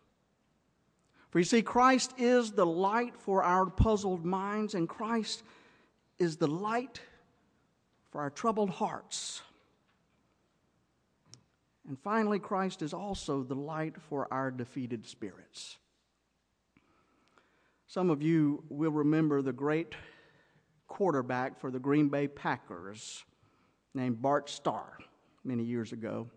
For 1.30 1.40
you 1.40 1.46
see, 1.46 1.62
Christ 1.62 2.14
is 2.18 2.52
the 2.52 2.66
light 2.66 3.16
for 3.18 3.44
our 3.44 3.66
puzzled 3.66 4.26
minds, 4.26 4.74
and 4.74 4.88
Christ 4.88 5.44
is 6.20 6.38
the 6.38 6.48
light 6.48 7.02
for 8.12 8.22
our 8.22 8.30
troubled 8.30 8.70
hearts. 8.70 9.42
And 11.88 11.98
finally, 12.00 12.40
Christ 12.40 12.82
is 12.82 12.94
also 12.94 13.44
the 13.44 13.56
light 13.56 13.96
for 14.10 14.28
our 14.32 14.52
defeated 14.52 15.06
spirits. 15.06 15.78
Some 17.88 18.10
of 18.10 18.22
you 18.22 18.64
will 18.70 18.92
remember 18.92 19.42
the 19.42 19.54
great 19.54 19.96
quarterback 20.88 21.60
for 21.60 21.72
the 21.72 21.80
Green 21.80 22.10
Bay 22.10 22.28
Packers 22.28 23.24
named 23.94 24.22
Bart 24.22 24.50
Starr 24.50 24.98
many 25.44 25.64
years 25.64 25.92
ago. 25.92 26.28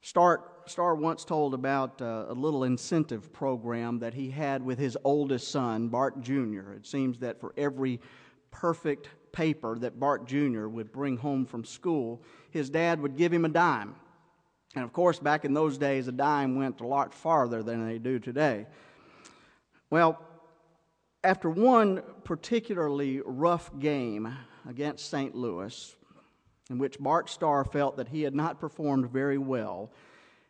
Starr, 0.00 0.42
Starr 0.66 0.94
once 0.96 1.24
told 1.24 1.54
about 1.54 2.02
uh, 2.02 2.26
a 2.28 2.34
little 2.34 2.64
incentive 2.64 3.32
program 3.32 3.98
that 4.00 4.14
he 4.14 4.30
had 4.30 4.62
with 4.62 4.78
his 4.78 4.98
oldest 5.04 5.48
son, 5.48 5.88
Bart 5.88 6.20
Jr. 6.20 6.72
It 6.72 6.86
seems 6.86 7.18
that 7.18 7.40
for 7.40 7.54
every 7.56 8.00
perfect 8.50 9.08
paper 9.32 9.78
that 9.78 9.98
Bart 9.98 10.26
Jr. 10.26 10.66
would 10.66 10.92
bring 10.92 11.16
home 11.16 11.46
from 11.46 11.64
school, 11.64 12.22
his 12.50 12.68
dad 12.68 13.00
would 13.00 13.16
give 13.16 13.32
him 13.32 13.44
a 13.44 13.48
dime. 13.48 13.94
And 14.74 14.84
of 14.84 14.92
course, 14.92 15.18
back 15.18 15.44
in 15.44 15.54
those 15.54 15.78
days, 15.78 16.08
a 16.08 16.12
dime 16.12 16.56
went 16.56 16.80
a 16.80 16.86
lot 16.86 17.14
farther 17.14 17.62
than 17.62 17.86
they 17.86 17.98
do 17.98 18.18
today. 18.18 18.66
Well, 19.90 20.18
after 21.22 21.48
one 21.48 22.02
particularly 22.24 23.20
rough 23.24 23.70
game 23.78 24.34
against 24.68 25.10
St. 25.10 25.34
Louis, 25.34 25.96
in 26.70 26.78
which 26.78 26.98
Bart 26.98 27.28
Starr 27.28 27.64
felt 27.64 27.96
that 27.96 28.08
he 28.08 28.22
had 28.22 28.34
not 28.34 28.60
performed 28.60 29.10
very 29.10 29.38
well, 29.38 29.90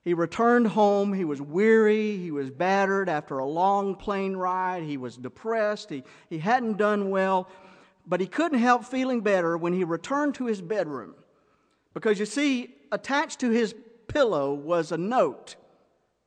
he 0.04 0.14
returned 0.14 0.66
home. 0.66 1.12
He 1.12 1.24
was 1.24 1.40
weary. 1.40 2.18
He 2.18 2.30
was 2.30 2.50
battered 2.50 3.08
after 3.08 3.38
a 3.38 3.46
long 3.46 3.94
plane 3.94 4.36
ride. 4.36 4.82
He 4.82 4.96
was 4.96 5.16
depressed. 5.16 5.90
He, 5.90 6.02
he 6.28 6.38
hadn't 6.38 6.76
done 6.76 7.10
well. 7.10 7.48
But 8.06 8.20
he 8.20 8.26
couldn't 8.26 8.58
help 8.58 8.84
feeling 8.84 9.20
better 9.20 9.56
when 9.56 9.72
he 9.72 9.84
returned 9.84 10.34
to 10.36 10.46
his 10.46 10.60
bedroom. 10.60 11.14
Because 11.94 12.18
you 12.18 12.26
see, 12.26 12.74
attached 12.90 13.40
to 13.40 13.50
his 13.50 13.74
pillow 14.08 14.52
was 14.54 14.90
a 14.90 14.98
note 14.98 15.54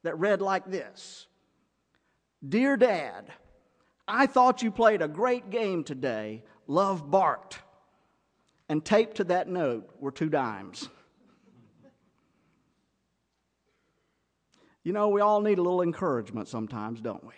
that 0.03 0.17
read 0.17 0.41
like 0.41 0.65
this 0.71 1.27
Dear 2.47 2.77
Dad, 2.77 3.25
I 4.07 4.25
thought 4.25 4.63
you 4.63 4.71
played 4.71 5.01
a 5.01 5.07
great 5.09 5.49
game 5.49 5.83
today. 5.83 6.43
Love 6.67 7.11
Bart. 7.11 7.59
And 8.67 8.83
taped 8.83 9.17
to 9.17 9.23
that 9.25 9.47
note 9.47 9.89
were 9.99 10.11
two 10.11 10.29
dimes. 10.29 10.89
You 14.83 14.93
know, 14.93 15.09
we 15.09 15.21
all 15.21 15.41
need 15.41 15.57
a 15.57 15.63
little 15.63 15.81
encouragement 15.81 16.47
sometimes, 16.47 17.01
don't 17.01 17.23
we? 17.23 17.33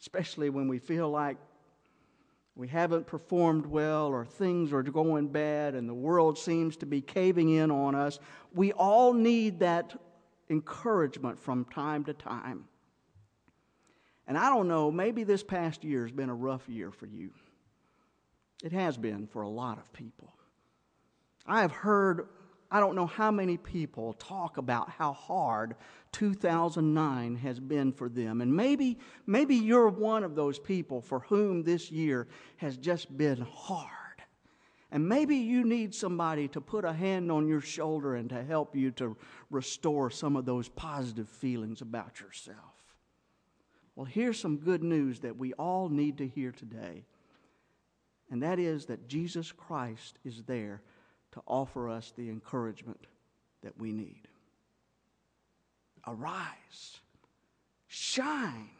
Especially 0.00 0.50
when 0.50 0.68
we 0.68 0.78
feel 0.78 1.08
like 1.08 1.38
we 2.56 2.68
haven't 2.68 3.06
performed 3.06 3.66
well 3.66 4.06
or 4.06 4.24
things 4.24 4.72
are 4.72 4.82
going 4.82 5.28
bad 5.28 5.74
and 5.74 5.88
the 5.88 5.94
world 5.94 6.38
seems 6.38 6.76
to 6.76 6.86
be 6.86 7.00
caving 7.00 7.48
in 7.48 7.70
on 7.70 7.94
us. 7.94 8.18
We 8.52 8.72
all 8.72 9.12
need 9.12 9.60
that 9.60 9.98
encouragement 10.50 11.38
from 11.40 11.64
time 11.64 12.04
to 12.04 12.12
time. 12.12 12.64
And 14.26 14.38
I 14.38 14.50
don't 14.50 14.68
know, 14.68 14.90
maybe 14.90 15.24
this 15.24 15.42
past 15.42 15.84
year 15.84 16.02
has 16.02 16.12
been 16.12 16.30
a 16.30 16.34
rough 16.34 16.68
year 16.68 16.90
for 16.90 17.06
you. 17.06 17.30
It 18.64 18.72
has 18.72 18.96
been 18.96 19.26
for 19.26 19.42
a 19.42 19.48
lot 19.48 19.76
of 19.76 19.92
people. 19.92 20.32
I 21.46 21.60
have 21.60 21.70
heard, 21.70 22.28
I 22.70 22.80
don't 22.80 22.96
know 22.96 23.06
how 23.06 23.30
many 23.30 23.58
people 23.58 24.14
talk 24.14 24.56
about 24.56 24.88
how 24.88 25.12
hard 25.12 25.74
2009 26.12 27.36
has 27.36 27.60
been 27.60 27.92
for 27.92 28.08
them. 28.08 28.40
And 28.40 28.56
maybe, 28.56 28.98
maybe 29.26 29.54
you're 29.54 29.90
one 29.90 30.24
of 30.24 30.34
those 30.34 30.58
people 30.58 31.02
for 31.02 31.20
whom 31.20 31.62
this 31.62 31.90
year 31.90 32.26
has 32.56 32.78
just 32.78 33.14
been 33.14 33.42
hard. 33.42 33.90
And 34.90 35.06
maybe 35.06 35.36
you 35.36 35.64
need 35.64 35.94
somebody 35.94 36.48
to 36.48 36.60
put 36.62 36.86
a 36.86 36.92
hand 36.94 37.30
on 37.30 37.46
your 37.46 37.60
shoulder 37.60 38.14
and 38.14 38.30
to 38.30 38.42
help 38.42 38.74
you 38.74 38.92
to 38.92 39.14
restore 39.50 40.08
some 40.08 40.36
of 40.36 40.46
those 40.46 40.70
positive 40.70 41.28
feelings 41.28 41.82
about 41.82 42.18
yourself. 42.18 42.56
Well, 43.94 44.06
here's 44.06 44.40
some 44.40 44.56
good 44.56 44.82
news 44.82 45.20
that 45.20 45.36
we 45.36 45.52
all 45.52 45.90
need 45.90 46.16
to 46.18 46.26
hear 46.26 46.50
today, 46.50 47.04
and 48.30 48.42
that 48.42 48.58
is 48.58 48.86
that 48.86 49.08
Jesus 49.08 49.52
Christ 49.52 50.18
is 50.24 50.42
there 50.44 50.82
to 51.32 51.42
offer 51.46 51.88
us 51.88 52.12
the 52.16 52.28
encouragement 52.28 53.06
that 53.62 53.78
we 53.78 53.92
need. 53.92 54.28
Arise, 56.06 57.00
shine, 57.86 58.70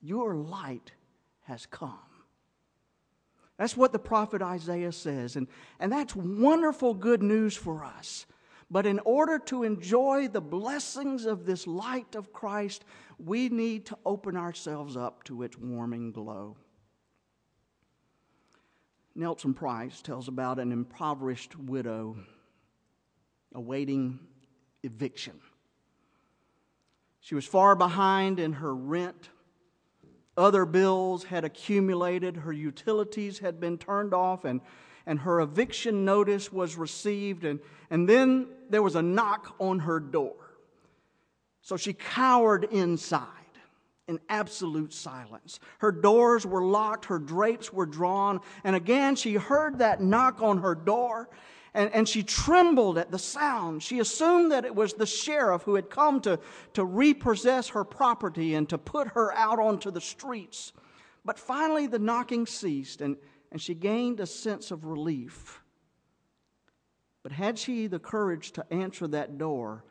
your 0.00 0.34
light 0.34 0.92
has 1.42 1.66
come. 1.66 1.98
That's 3.58 3.76
what 3.76 3.92
the 3.92 3.98
prophet 3.98 4.40
Isaiah 4.40 4.92
says, 4.92 5.36
and, 5.36 5.46
and 5.78 5.92
that's 5.92 6.16
wonderful 6.16 6.94
good 6.94 7.22
news 7.22 7.56
for 7.56 7.84
us. 7.84 8.26
But 8.70 8.86
in 8.86 9.00
order 9.00 9.38
to 9.46 9.64
enjoy 9.64 10.28
the 10.28 10.40
blessings 10.40 11.26
of 11.26 11.44
this 11.44 11.66
light 11.66 12.14
of 12.14 12.32
Christ, 12.32 12.84
we 13.18 13.48
need 13.48 13.86
to 13.86 13.98
open 14.06 14.36
ourselves 14.36 14.96
up 14.96 15.24
to 15.24 15.42
its 15.42 15.58
warming 15.58 16.12
glow. 16.12 16.56
Nelson 19.14 19.54
Price 19.54 20.02
tells 20.02 20.28
about 20.28 20.58
an 20.58 20.72
impoverished 20.72 21.56
widow 21.56 22.16
awaiting 23.54 24.20
eviction. 24.82 25.40
She 27.20 27.34
was 27.34 27.44
far 27.44 27.74
behind 27.74 28.38
in 28.38 28.54
her 28.54 28.74
rent. 28.74 29.28
Other 30.36 30.64
bills 30.64 31.24
had 31.24 31.44
accumulated. 31.44 32.36
Her 32.38 32.52
utilities 32.52 33.40
had 33.40 33.60
been 33.60 33.76
turned 33.78 34.14
off, 34.14 34.44
and 34.44 34.60
and 35.06 35.18
her 35.20 35.40
eviction 35.40 36.04
notice 36.04 36.52
was 36.52 36.76
received, 36.76 37.44
and, 37.44 37.58
and 37.90 38.08
then 38.08 38.46
there 38.68 38.82
was 38.82 38.94
a 38.94 39.02
knock 39.02 39.54
on 39.58 39.80
her 39.80 39.98
door. 39.98 40.36
So 41.62 41.76
she 41.76 41.92
cowered 41.92 42.64
inside 42.64 43.26
in 44.10 44.18
absolute 44.28 44.92
silence. 44.92 45.60
Her 45.78 45.92
doors 45.92 46.44
were 46.44 46.64
locked, 46.64 47.04
her 47.06 47.20
drapes 47.20 47.72
were 47.72 47.86
drawn, 47.86 48.40
and 48.64 48.74
again 48.74 49.14
she 49.14 49.34
heard 49.34 49.78
that 49.78 50.02
knock 50.02 50.42
on 50.42 50.58
her 50.58 50.74
door. 50.74 51.30
And, 51.72 51.94
and 51.94 52.08
she 52.08 52.24
trembled 52.24 52.98
at 52.98 53.12
the 53.12 53.18
sound. 53.18 53.84
She 53.84 54.00
assumed 54.00 54.50
that 54.50 54.64
it 54.64 54.74
was 54.74 54.94
the 54.94 55.06
sheriff 55.06 55.62
who 55.62 55.76
had 55.76 55.88
come 55.88 56.20
to, 56.22 56.40
to 56.72 56.84
repossess 56.84 57.68
her 57.68 57.84
property 57.84 58.56
and 58.56 58.68
to 58.70 58.76
put 58.76 59.06
her 59.12 59.32
out 59.36 59.60
onto 59.60 59.92
the 59.92 60.00
streets. 60.00 60.72
But 61.24 61.38
finally, 61.38 61.86
the 61.86 62.00
knocking 62.00 62.44
ceased, 62.46 63.00
and, 63.00 63.16
and 63.52 63.62
she 63.62 63.74
gained 63.74 64.18
a 64.18 64.26
sense 64.26 64.72
of 64.72 64.84
relief. 64.84 65.62
But 67.22 67.30
had 67.30 67.56
she 67.56 67.86
the 67.86 68.00
courage 68.00 68.50
to 68.52 68.72
answer 68.72 69.06
that 69.06 69.38
door, 69.38 69.84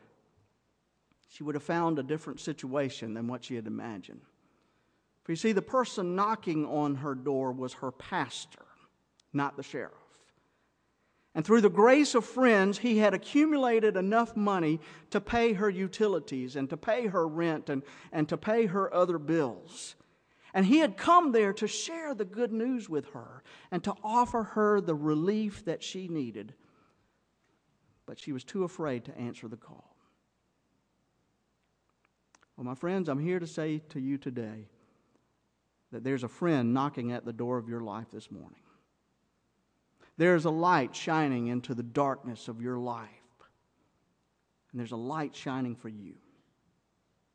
she 1.30 1.44
would 1.44 1.54
have 1.54 1.62
found 1.62 1.98
a 1.98 2.02
different 2.02 2.40
situation 2.40 3.14
than 3.14 3.28
what 3.28 3.44
she 3.44 3.54
had 3.54 3.68
imagined. 3.68 4.20
For 5.22 5.32
you 5.32 5.36
see, 5.36 5.52
the 5.52 5.62
person 5.62 6.16
knocking 6.16 6.66
on 6.66 6.96
her 6.96 7.14
door 7.14 7.52
was 7.52 7.74
her 7.74 7.92
pastor, 7.92 8.66
not 9.32 9.56
the 9.56 9.62
sheriff. 9.62 9.94
And 11.32 11.44
through 11.44 11.60
the 11.60 11.70
grace 11.70 12.16
of 12.16 12.24
friends, 12.24 12.78
he 12.78 12.98
had 12.98 13.14
accumulated 13.14 13.96
enough 13.96 14.36
money 14.36 14.80
to 15.10 15.20
pay 15.20 15.52
her 15.52 15.70
utilities 15.70 16.56
and 16.56 16.68
to 16.68 16.76
pay 16.76 17.06
her 17.06 17.28
rent 17.28 17.70
and, 17.70 17.84
and 18.10 18.28
to 18.28 18.36
pay 18.36 18.66
her 18.66 18.92
other 18.92 19.18
bills. 19.18 19.94
And 20.52 20.66
he 20.66 20.78
had 20.78 20.96
come 20.96 21.30
there 21.30 21.52
to 21.52 21.68
share 21.68 22.12
the 22.12 22.24
good 22.24 22.52
news 22.52 22.88
with 22.88 23.06
her 23.10 23.44
and 23.70 23.84
to 23.84 23.94
offer 24.02 24.42
her 24.42 24.80
the 24.80 24.96
relief 24.96 25.64
that 25.66 25.84
she 25.84 26.08
needed. 26.08 26.54
But 28.04 28.18
she 28.18 28.32
was 28.32 28.42
too 28.42 28.64
afraid 28.64 29.04
to 29.04 29.16
answer 29.16 29.46
the 29.46 29.56
call. 29.56 29.89
Well, 32.60 32.66
my 32.66 32.74
friends, 32.74 33.08
I'm 33.08 33.18
here 33.18 33.38
to 33.38 33.46
say 33.46 33.78
to 33.88 33.98
you 33.98 34.18
today 34.18 34.68
that 35.92 36.04
there's 36.04 36.24
a 36.24 36.28
friend 36.28 36.74
knocking 36.74 37.10
at 37.10 37.24
the 37.24 37.32
door 37.32 37.56
of 37.56 37.70
your 37.70 37.80
life 37.80 38.08
this 38.12 38.30
morning. 38.30 38.60
There's 40.18 40.44
a 40.44 40.50
light 40.50 40.94
shining 40.94 41.46
into 41.46 41.74
the 41.74 41.82
darkness 41.82 42.48
of 42.48 42.60
your 42.60 42.76
life. 42.76 43.08
And 44.70 44.78
there's 44.78 44.92
a 44.92 44.96
light 44.96 45.34
shining 45.34 45.74
for 45.74 45.88
you. 45.88 46.16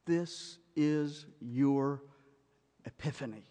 This 0.06 0.60
is 0.76 1.26
your 1.42 2.04
epiphany. 2.86 3.48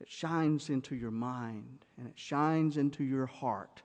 It 0.00 0.08
shines 0.08 0.70
into 0.70 0.94
your 0.94 1.10
mind, 1.10 1.84
and 1.98 2.06
it 2.06 2.16
shines 2.16 2.76
into 2.76 3.02
your 3.02 3.26
heart, 3.26 3.82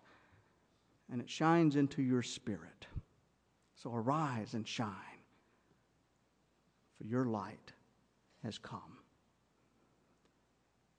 and 1.11 1.19
it 1.19 1.31
shines 1.31 1.77
into 1.77 2.03
your 2.03 2.21
spirit. 2.21 2.85
So 3.73 3.91
arise 3.91 4.53
and 4.53 4.67
shine, 4.67 5.10
for 7.01 7.07
your 7.07 7.25
light 7.25 7.73
has 8.43 8.57
come. 8.57 8.97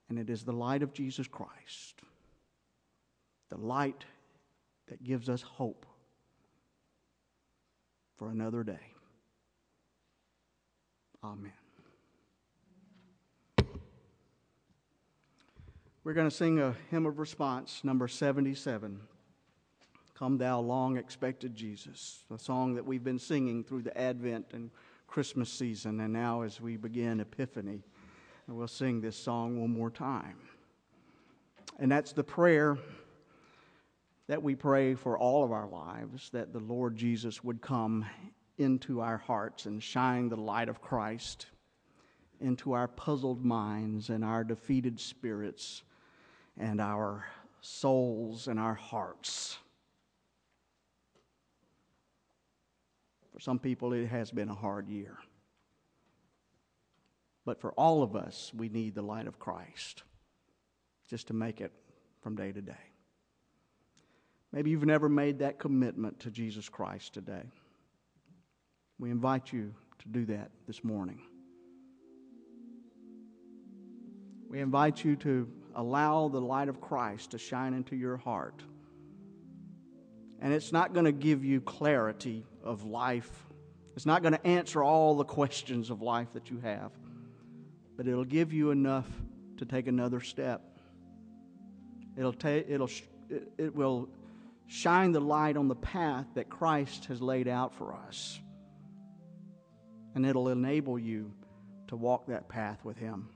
And 0.09 0.19
it 0.19 0.29
is 0.29 0.43
the 0.43 0.51
light 0.51 0.83
of 0.83 0.93
Jesus 0.93 1.27
Christ 1.27 2.01
the 3.49 3.59
light 3.59 4.03
that 4.87 5.03
gives 5.03 5.29
us 5.29 5.43
hope 5.43 5.85
for 8.17 8.31
another 8.31 8.63
day. 8.63 8.79
Amen. 11.23 11.51
We're 16.03 16.13
going 16.13 16.27
to 16.27 16.35
sing 16.35 16.59
a 16.59 16.75
hymn 16.89 17.05
of 17.05 17.19
response, 17.19 17.81
number 17.83 18.07
77. 18.07 19.01
Come, 20.15 20.39
thou 20.39 20.59
long 20.61 20.97
expected 20.97 21.55
Jesus, 21.55 22.23
a 22.33 22.39
song 22.39 22.73
that 22.73 22.85
we've 22.85 23.03
been 23.03 23.19
singing 23.19 23.63
through 23.63 23.83
the 23.83 23.95
Advent 23.95 24.47
and 24.53 24.71
Christmas 25.13 25.51
season, 25.51 25.99
and 25.99 26.11
now 26.11 26.41
as 26.41 26.59
we 26.59 26.75
begin 26.75 27.19
Epiphany, 27.19 27.83
we'll 28.47 28.67
sing 28.67 28.99
this 28.99 29.15
song 29.15 29.61
one 29.61 29.69
more 29.69 29.91
time. 29.91 30.37
And 31.77 31.91
that's 31.91 32.13
the 32.13 32.23
prayer 32.23 32.79
that 34.25 34.41
we 34.41 34.55
pray 34.55 34.95
for 34.95 35.15
all 35.15 35.43
of 35.43 35.51
our 35.51 35.67
lives 35.67 36.31
that 36.31 36.51
the 36.51 36.61
Lord 36.61 36.95
Jesus 36.95 37.43
would 37.43 37.61
come 37.61 38.03
into 38.57 39.01
our 39.01 39.19
hearts 39.19 39.67
and 39.67 39.83
shine 39.83 40.29
the 40.29 40.35
light 40.35 40.67
of 40.67 40.81
Christ 40.81 41.45
into 42.41 42.73
our 42.73 42.87
puzzled 42.87 43.45
minds 43.45 44.09
and 44.09 44.25
our 44.25 44.43
defeated 44.43 44.99
spirits 44.99 45.83
and 46.57 46.81
our 46.81 47.23
souls 47.61 48.47
and 48.47 48.59
our 48.59 48.73
hearts. 48.73 49.59
For 53.33 53.39
some 53.39 53.59
people, 53.59 53.93
it 53.93 54.07
has 54.07 54.31
been 54.31 54.49
a 54.49 54.55
hard 54.55 54.87
year. 54.87 55.17
But 57.45 57.59
for 57.59 57.71
all 57.73 58.03
of 58.03 58.15
us, 58.15 58.51
we 58.55 58.69
need 58.69 58.95
the 58.95 59.01
light 59.01 59.27
of 59.27 59.39
Christ 59.39 60.03
just 61.09 61.27
to 61.27 61.33
make 61.33 61.59
it 61.59 61.71
from 62.21 62.35
day 62.35 62.51
to 62.51 62.61
day. 62.61 62.73
Maybe 64.51 64.69
you've 64.69 64.85
never 64.85 65.09
made 65.09 65.39
that 65.39 65.59
commitment 65.59 66.19
to 66.21 66.31
Jesus 66.31 66.69
Christ 66.69 67.13
today. 67.13 67.43
We 68.99 69.09
invite 69.09 69.51
you 69.51 69.73
to 69.99 70.07
do 70.07 70.25
that 70.25 70.51
this 70.67 70.83
morning. 70.83 71.19
We 74.47 74.59
invite 74.59 75.03
you 75.03 75.15
to 75.17 75.49
allow 75.75 76.27
the 76.27 76.39
light 76.39 76.69
of 76.69 76.79
Christ 76.79 77.31
to 77.31 77.39
shine 77.39 77.73
into 77.73 77.95
your 77.95 78.17
heart. 78.17 78.61
And 80.43 80.51
it's 80.51 80.73
not 80.73 80.93
going 80.93 81.05
to 81.05 81.13
give 81.13 81.45
you 81.45 81.61
clarity 81.61 82.45
of 82.65 82.83
life, 82.83 83.31
it's 83.95 84.05
not 84.05 84.21
going 84.21 84.33
to 84.33 84.45
answer 84.45 84.83
all 84.83 85.15
the 85.15 85.23
questions 85.23 85.89
of 85.89 86.01
life 86.01 86.33
that 86.33 86.51
you 86.51 86.59
have, 86.59 86.91
but 87.95 88.07
it'll 88.07 88.25
give 88.25 88.51
you 88.51 88.71
enough 88.71 89.07
to 89.57 89.65
take 89.65 89.87
another 89.87 90.19
step. 90.19 90.61
It'll, 92.17 92.33
ta- 92.33 92.63
it'll, 92.67 92.89
it 93.57 93.73
will 93.73 94.09
shine 94.67 95.13
the 95.13 95.21
light 95.21 95.55
on 95.55 95.69
the 95.69 95.75
path 95.75 96.25
that 96.33 96.49
Christ 96.49 97.05
has 97.05 97.21
laid 97.21 97.47
out 97.47 97.73
for 97.75 97.93
us. 97.93 98.37
And 100.13 100.25
it'll 100.25 100.49
enable 100.49 100.99
you 100.99 101.31
to 101.87 101.95
walk 101.95 102.27
that 102.27 102.49
path 102.49 102.83
with 102.83 102.97
Him. 102.97 103.29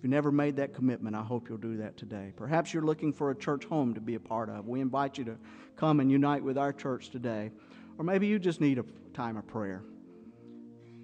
If 0.00 0.04
you 0.04 0.08
never 0.08 0.32
made 0.32 0.56
that 0.56 0.72
commitment, 0.72 1.14
I 1.14 1.20
hope 1.20 1.50
you'll 1.50 1.58
do 1.58 1.76
that 1.76 1.98
today. 1.98 2.32
Perhaps 2.34 2.72
you're 2.72 2.82
looking 2.82 3.12
for 3.12 3.32
a 3.32 3.34
church 3.34 3.66
home 3.66 3.92
to 3.92 4.00
be 4.00 4.14
a 4.14 4.20
part 4.20 4.48
of. 4.48 4.66
We 4.66 4.80
invite 4.80 5.18
you 5.18 5.24
to 5.24 5.36
come 5.76 6.00
and 6.00 6.10
unite 6.10 6.42
with 6.42 6.56
our 6.56 6.72
church 6.72 7.10
today. 7.10 7.50
Or 7.98 8.04
maybe 8.06 8.26
you 8.26 8.38
just 8.38 8.62
need 8.62 8.78
a 8.78 8.84
time 9.12 9.36
of 9.36 9.46
prayer. 9.46 9.82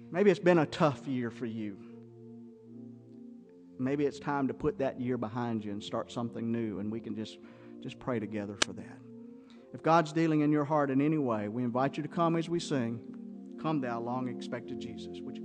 Maybe 0.09 0.31
it's 0.31 0.39
been 0.39 0.57
a 0.57 0.65
tough 0.65 1.05
year 1.05 1.29
for 1.29 1.45
you. 1.45 1.77
Maybe 3.77 4.07
it's 4.07 4.17
time 4.17 4.47
to 4.47 4.55
put 4.55 4.79
that 4.79 4.99
year 4.99 5.19
behind 5.19 5.63
you 5.63 5.73
and 5.73 5.83
start 5.83 6.11
something 6.11 6.51
new, 6.51 6.79
and 6.79 6.91
we 6.91 6.99
can 6.99 7.15
just 7.15 7.37
just 7.81 7.99
pray 7.99 8.19
together 8.19 8.55
for 8.65 8.73
that. 8.73 8.97
If 9.75 9.83
God's 9.83 10.11
dealing 10.11 10.41
in 10.41 10.51
your 10.51 10.65
heart 10.65 10.89
in 10.89 11.01
any 11.01 11.19
way, 11.19 11.49
we 11.49 11.63
invite 11.63 11.97
you 11.97 12.01
to 12.01 12.09
come 12.09 12.35
as 12.35 12.49
we 12.49 12.59
sing. 12.59 12.99
Come, 13.61 13.79
thou 13.79 13.99
long 13.99 14.27
expected 14.27 14.79
Jesus. 14.79 15.19
Would 15.21 15.36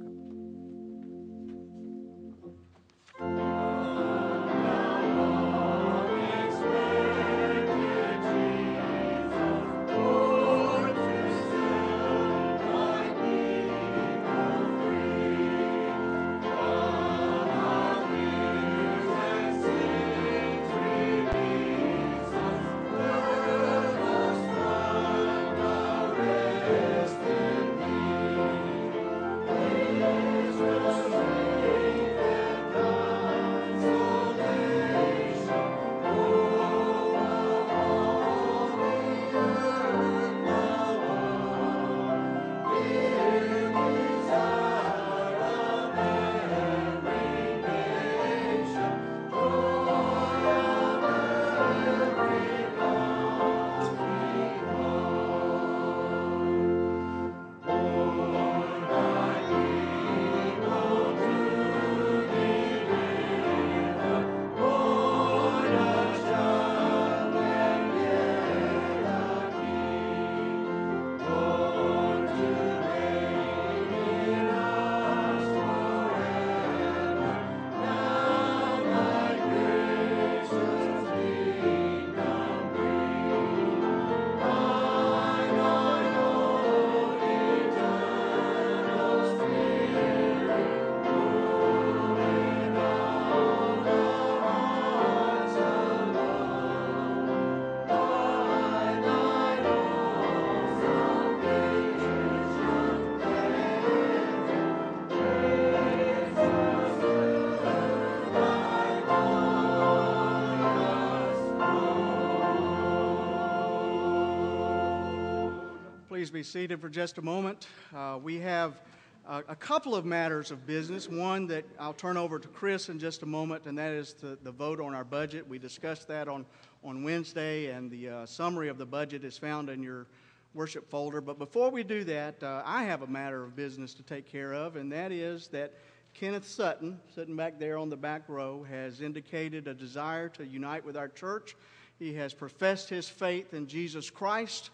Please 116.22 116.30
be 116.30 116.44
seated 116.44 116.80
for 116.80 116.88
just 116.88 117.18
a 117.18 117.22
moment. 117.22 117.66
Uh, 117.92 118.16
we 118.22 118.38
have 118.38 118.80
uh, 119.26 119.42
a 119.48 119.56
couple 119.56 119.92
of 119.92 120.04
matters 120.04 120.52
of 120.52 120.64
business. 120.68 121.08
One 121.08 121.48
that 121.48 121.64
I'll 121.80 121.92
turn 121.92 122.16
over 122.16 122.38
to 122.38 122.46
Chris 122.46 122.90
in 122.90 123.00
just 123.00 123.24
a 123.24 123.26
moment, 123.26 123.66
and 123.66 123.76
that 123.76 123.90
is 123.90 124.14
the, 124.14 124.38
the 124.40 124.52
vote 124.52 124.80
on 124.80 124.94
our 124.94 125.02
budget. 125.02 125.48
We 125.48 125.58
discussed 125.58 126.06
that 126.06 126.28
on, 126.28 126.46
on 126.84 127.02
Wednesday, 127.02 127.70
and 127.72 127.90
the 127.90 128.08
uh, 128.08 128.26
summary 128.26 128.68
of 128.68 128.78
the 128.78 128.86
budget 128.86 129.24
is 129.24 129.36
found 129.36 129.68
in 129.68 129.82
your 129.82 130.06
worship 130.54 130.88
folder. 130.88 131.20
But 131.20 131.40
before 131.40 131.72
we 131.72 131.82
do 131.82 132.04
that, 132.04 132.40
uh, 132.40 132.62
I 132.64 132.84
have 132.84 133.02
a 133.02 133.08
matter 133.08 133.42
of 133.42 133.56
business 133.56 133.92
to 133.94 134.04
take 134.04 134.24
care 134.24 134.54
of, 134.54 134.76
and 134.76 134.92
that 134.92 135.10
is 135.10 135.48
that 135.48 135.74
Kenneth 136.14 136.46
Sutton, 136.46 137.00
sitting 137.12 137.34
back 137.34 137.58
there 137.58 137.78
on 137.78 137.90
the 137.90 137.96
back 137.96 138.28
row, 138.28 138.64
has 138.70 139.00
indicated 139.00 139.66
a 139.66 139.74
desire 139.74 140.28
to 140.28 140.46
unite 140.46 140.84
with 140.84 140.96
our 140.96 141.08
church. 141.08 141.56
He 141.98 142.14
has 142.14 142.32
professed 142.32 142.88
his 142.88 143.08
faith 143.08 143.54
in 143.54 143.66
Jesus 143.66 144.08
Christ, 144.08 144.70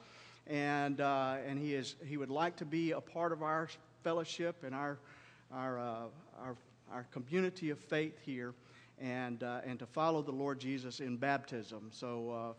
and, 0.49 1.01
uh, 1.01 1.36
and 1.46 1.59
he, 1.59 1.74
is, 1.74 1.96
he 2.07 2.16
would 2.16 2.30
like 2.30 2.57
to 2.57 2.64
be 2.64 2.92
a 2.92 3.01
part 3.01 3.32
of 3.32 3.42
our 3.42 3.68
fellowship 4.03 4.64
and 4.64 4.74
our, 4.74 4.99
our, 5.53 5.78
uh, 5.78 5.94
our, 6.40 6.57
our 6.90 7.07
community 7.12 7.70
of 7.70 7.78
faith 7.78 8.18
here 8.24 8.55
and, 9.01 9.42
uh, 9.42 9.61
and 9.64 9.78
to 9.78 9.86
follow 9.86 10.22
the 10.22 10.32
Lord 10.32 10.59
Jesus 10.59 11.01
in 11.01 11.16
baptism. 11.16 11.90
So 11.92 12.30
uh, 12.30 12.53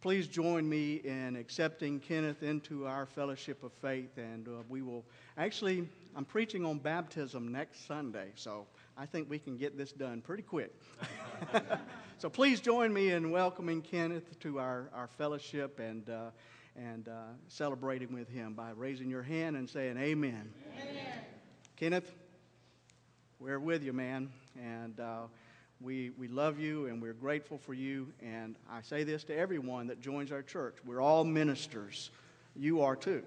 please 0.00 0.28
join 0.28 0.68
me 0.68 0.96
in 0.96 1.36
accepting 1.36 1.98
Kenneth 1.98 2.42
into 2.42 2.86
our 2.86 3.06
fellowship 3.06 3.62
of 3.64 3.72
faith, 3.72 4.18
and 4.18 4.46
uh, 4.46 4.62
we 4.68 4.82
will 4.82 5.04
actually, 5.38 5.88
I'm 6.14 6.24
preaching 6.24 6.64
on 6.64 6.78
baptism 6.78 7.50
next 7.50 7.86
Sunday, 7.86 8.28
so 8.34 8.66
I 8.96 9.06
think 9.06 9.30
we 9.30 9.38
can 9.38 9.56
get 9.56 9.78
this 9.78 9.92
done 9.92 10.20
pretty 10.20 10.42
quick. 10.42 10.74
so 12.18 12.28
please 12.28 12.60
join 12.60 12.92
me 12.92 13.12
in 13.12 13.30
welcoming 13.30 13.80
Kenneth 13.80 14.38
to 14.40 14.58
our, 14.58 14.90
our 14.94 15.08
fellowship 15.08 15.80
and, 15.80 16.08
uh, 16.10 16.30
and 16.76 17.08
uh, 17.08 17.12
celebrating 17.48 18.12
with 18.12 18.28
him 18.28 18.54
by 18.54 18.70
raising 18.70 19.10
your 19.10 19.22
hand 19.22 19.56
and 19.56 19.68
saying, 19.68 19.96
Amen. 19.96 20.52
Amen. 20.80 21.12
Kenneth, 21.76 22.12
we're 23.38 23.58
with 23.58 23.82
you, 23.82 23.92
man. 23.92 24.30
And 24.60 24.98
uh, 25.00 25.22
we, 25.80 26.10
we 26.10 26.28
love 26.28 26.58
you 26.58 26.86
and 26.86 27.00
we're 27.00 27.14
grateful 27.14 27.58
for 27.58 27.74
you. 27.74 28.12
And 28.22 28.56
I 28.70 28.82
say 28.82 29.04
this 29.04 29.24
to 29.24 29.36
everyone 29.36 29.86
that 29.86 30.00
joins 30.00 30.30
our 30.30 30.42
church 30.42 30.76
we're 30.84 31.00
all 31.00 31.24
ministers. 31.24 32.10
You 32.54 32.82
are 32.82 32.96
too. 32.96 33.22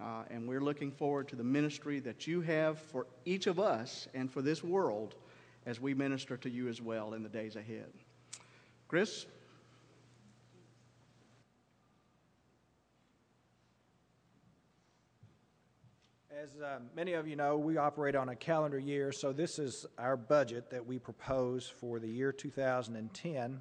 Uh, 0.00 0.22
and 0.30 0.48
we're 0.48 0.60
looking 0.60 0.92
forward 0.92 1.26
to 1.28 1.36
the 1.36 1.42
ministry 1.42 1.98
that 2.00 2.26
you 2.26 2.40
have 2.40 2.78
for 2.78 3.06
each 3.24 3.48
of 3.48 3.58
us 3.58 4.06
and 4.14 4.32
for 4.32 4.42
this 4.42 4.62
world 4.62 5.16
as 5.66 5.80
we 5.80 5.92
minister 5.92 6.36
to 6.36 6.48
you 6.48 6.68
as 6.68 6.80
well 6.80 7.14
in 7.14 7.22
the 7.22 7.28
days 7.28 7.56
ahead. 7.56 7.90
Chris? 8.86 9.26
As 16.40 16.50
uh, 16.62 16.78
many 16.94 17.14
of 17.14 17.26
you 17.26 17.34
know, 17.34 17.56
we 17.56 17.78
operate 17.78 18.14
on 18.14 18.28
a 18.28 18.36
calendar 18.36 18.78
year, 18.78 19.10
so 19.10 19.32
this 19.32 19.58
is 19.58 19.86
our 19.98 20.16
budget 20.16 20.70
that 20.70 20.86
we 20.86 20.96
propose 20.96 21.66
for 21.66 21.98
the 21.98 22.06
year 22.06 22.30
2010. 22.30 23.60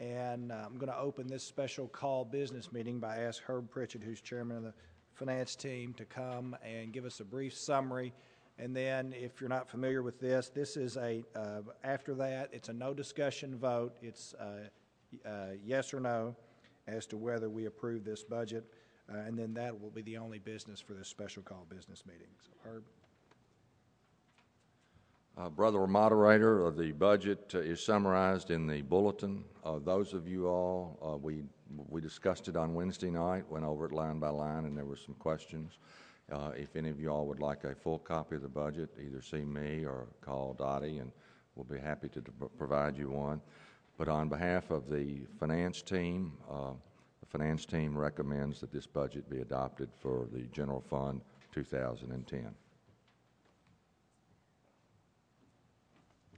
And 0.00 0.52
uh, 0.52 0.54
I'm 0.64 0.78
going 0.78 0.90
to 0.90 0.96
open 0.96 1.26
this 1.26 1.44
special 1.44 1.86
call 1.88 2.24
business 2.24 2.72
meeting 2.72 2.98
by 2.98 3.18
asking 3.18 3.44
Herb 3.48 3.70
Pritchett, 3.70 4.02
who's 4.02 4.22
chairman 4.22 4.56
of 4.56 4.62
the 4.62 4.74
finance 5.12 5.54
team 5.54 5.92
to 5.94 6.06
come 6.06 6.56
and 6.64 6.94
give 6.94 7.04
us 7.04 7.20
a 7.20 7.24
brief 7.24 7.54
summary. 7.54 8.14
And 8.58 8.74
then, 8.74 9.12
if 9.14 9.38
you're 9.38 9.50
not 9.50 9.68
familiar 9.68 10.02
with 10.02 10.18
this, 10.18 10.48
this 10.48 10.78
is 10.78 10.96
a, 10.96 11.22
uh, 11.36 11.60
after 11.84 12.14
that, 12.14 12.48
it's 12.52 12.70
a 12.70 12.72
no 12.72 12.94
discussion 12.94 13.58
vote. 13.58 13.94
It's 14.00 14.32
uh, 14.40 15.28
uh, 15.28 15.46
yes 15.62 15.92
or 15.92 16.00
no 16.00 16.34
as 16.86 17.06
to 17.08 17.18
whether 17.18 17.50
we 17.50 17.66
approve 17.66 18.02
this 18.02 18.24
budget. 18.24 18.64
Uh, 19.10 19.18
and 19.18 19.38
then 19.38 19.54
that 19.54 19.80
will 19.80 19.90
be 19.90 20.02
the 20.02 20.18
only 20.18 20.38
business 20.38 20.80
for 20.80 20.92
this 20.92 21.08
special 21.08 21.42
call 21.42 21.66
business 21.70 22.04
meeting. 22.06 22.28
So, 22.44 22.50
Herb? 22.64 22.84
Uh, 25.38 25.48
Brother 25.48 25.86
Moderator, 25.86 26.66
uh, 26.66 26.70
the 26.70 26.90
budget 26.92 27.52
uh, 27.54 27.60
is 27.60 27.80
summarized 27.80 28.50
in 28.50 28.66
the 28.66 28.82
bulletin. 28.82 29.44
Uh, 29.64 29.78
those 29.78 30.12
of 30.12 30.26
you 30.26 30.48
all, 30.48 30.98
uh, 31.00 31.16
we, 31.16 31.44
we 31.88 32.00
discussed 32.00 32.48
it 32.48 32.56
on 32.56 32.74
Wednesday 32.74 33.08
night, 33.08 33.48
went 33.48 33.64
over 33.64 33.86
it 33.86 33.92
line 33.92 34.18
by 34.18 34.30
line, 34.30 34.64
and 34.64 34.76
there 34.76 34.84
were 34.84 34.96
some 34.96 35.14
questions. 35.14 35.78
Uh, 36.30 36.50
if 36.56 36.74
any 36.76 36.90
of 36.90 37.00
you 37.00 37.08
all 37.08 37.24
would 37.24 37.38
like 37.38 37.64
a 37.64 37.74
full 37.74 38.00
copy 38.00 38.34
of 38.34 38.42
the 38.42 38.48
budget, 38.48 38.90
either 39.00 39.22
see 39.22 39.44
me 39.44 39.84
or 39.84 40.08
call 40.20 40.54
Dottie, 40.58 40.98
and 40.98 41.12
we'll 41.54 41.64
be 41.64 41.78
happy 41.78 42.08
to 42.08 42.20
provide 42.58 42.98
you 42.98 43.08
one. 43.08 43.40
But 43.96 44.08
on 44.08 44.28
behalf 44.28 44.70
of 44.70 44.90
the 44.90 45.20
finance 45.38 45.82
team, 45.82 46.32
finance 47.28 47.66
team 47.66 47.96
recommends 47.96 48.60
that 48.60 48.72
this 48.72 48.86
budget 48.86 49.28
be 49.28 49.40
adopted 49.40 49.90
for 50.00 50.26
the 50.32 50.42
general 50.52 50.80
fund 50.80 51.20
2010. 51.52 52.54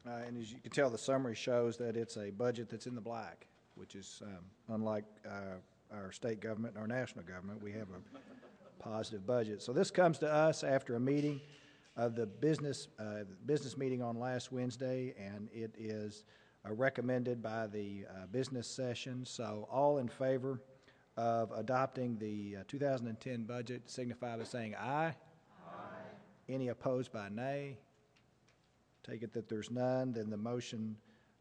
Uh, 0.06 0.10
and 0.26 0.40
as 0.40 0.50
you 0.50 0.58
can 0.58 0.70
tell, 0.70 0.90
the 0.90 0.98
summary 0.98 1.34
shows 1.34 1.76
that 1.76 1.96
it's 1.96 2.16
a 2.16 2.30
budget 2.30 2.68
that's 2.70 2.86
in 2.86 2.94
the 2.94 3.00
black, 3.00 3.46
which 3.74 3.94
is 3.94 4.22
um, 4.24 4.38
unlike 4.74 5.04
uh, 5.26 5.58
our 5.94 6.10
state 6.10 6.40
government 6.40 6.74
and 6.74 6.80
our 6.80 6.88
national 6.88 7.24
government. 7.24 7.62
We 7.62 7.72
have 7.72 7.88
a 7.90 8.82
positive 8.82 9.26
budget. 9.26 9.62
So 9.62 9.72
this 9.72 9.90
comes 9.90 10.18
to 10.18 10.32
us 10.32 10.64
after 10.64 10.96
a 10.96 11.00
meeting 11.00 11.40
of 11.96 12.14
the 12.14 12.26
business 12.26 12.88
uh, 12.98 13.24
business 13.46 13.76
meeting 13.76 14.02
on 14.02 14.18
last 14.18 14.52
Wednesday, 14.52 15.14
and 15.18 15.48
it 15.52 15.74
is 15.78 16.24
uh, 16.66 16.72
recommended 16.72 17.42
by 17.42 17.66
the 17.66 18.06
uh, 18.08 18.26
business 18.32 18.66
session. 18.66 19.24
So 19.26 19.68
all 19.70 19.98
in 19.98 20.08
favor 20.08 20.60
of 21.16 21.52
adopting 21.52 22.18
the 22.18 22.58
uh, 22.60 22.64
2010 22.68 23.44
budget 23.44 23.82
signify 23.90 24.36
by 24.36 24.44
saying 24.44 24.74
aye. 24.76 25.14
Aye. 25.68 25.72
Any 26.48 26.68
opposed 26.68 27.12
by 27.12 27.28
nay? 27.28 27.78
Take 29.02 29.22
it 29.22 29.32
that 29.32 29.48
there's 29.48 29.70
none, 29.70 30.12
then 30.12 30.30
the 30.30 30.36
motion, 30.36 30.96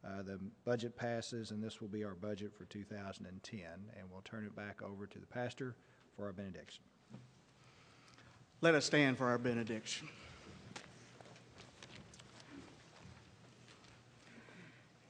uh, 0.05 0.21
the 0.23 0.39
budget 0.65 0.95
passes, 0.95 1.51
and 1.51 1.63
this 1.63 1.81
will 1.81 1.87
be 1.87 2.03
our 2.03 2.15
budget 2.15 2.53
for 2.57 2.65
2010. 2.65 3.61
And 3.61 4.11
we'll 4.11 4.21
turn 4.21 4.45
it 4.45 4.55
back 4.55 4.81
over 4.81 5.05
to 5.05 5.19
the 5.19 5.27
pastor 5.27 5.75
for 6.15 6.25
our 6.25 6.33
benediction. 6.33 6.83
Let 8.61 8.75
us 8.75 8.85
stand 8.85 9.17
for 9.17 9.27
our 9.27 9.37
benediction. 9.37 10.07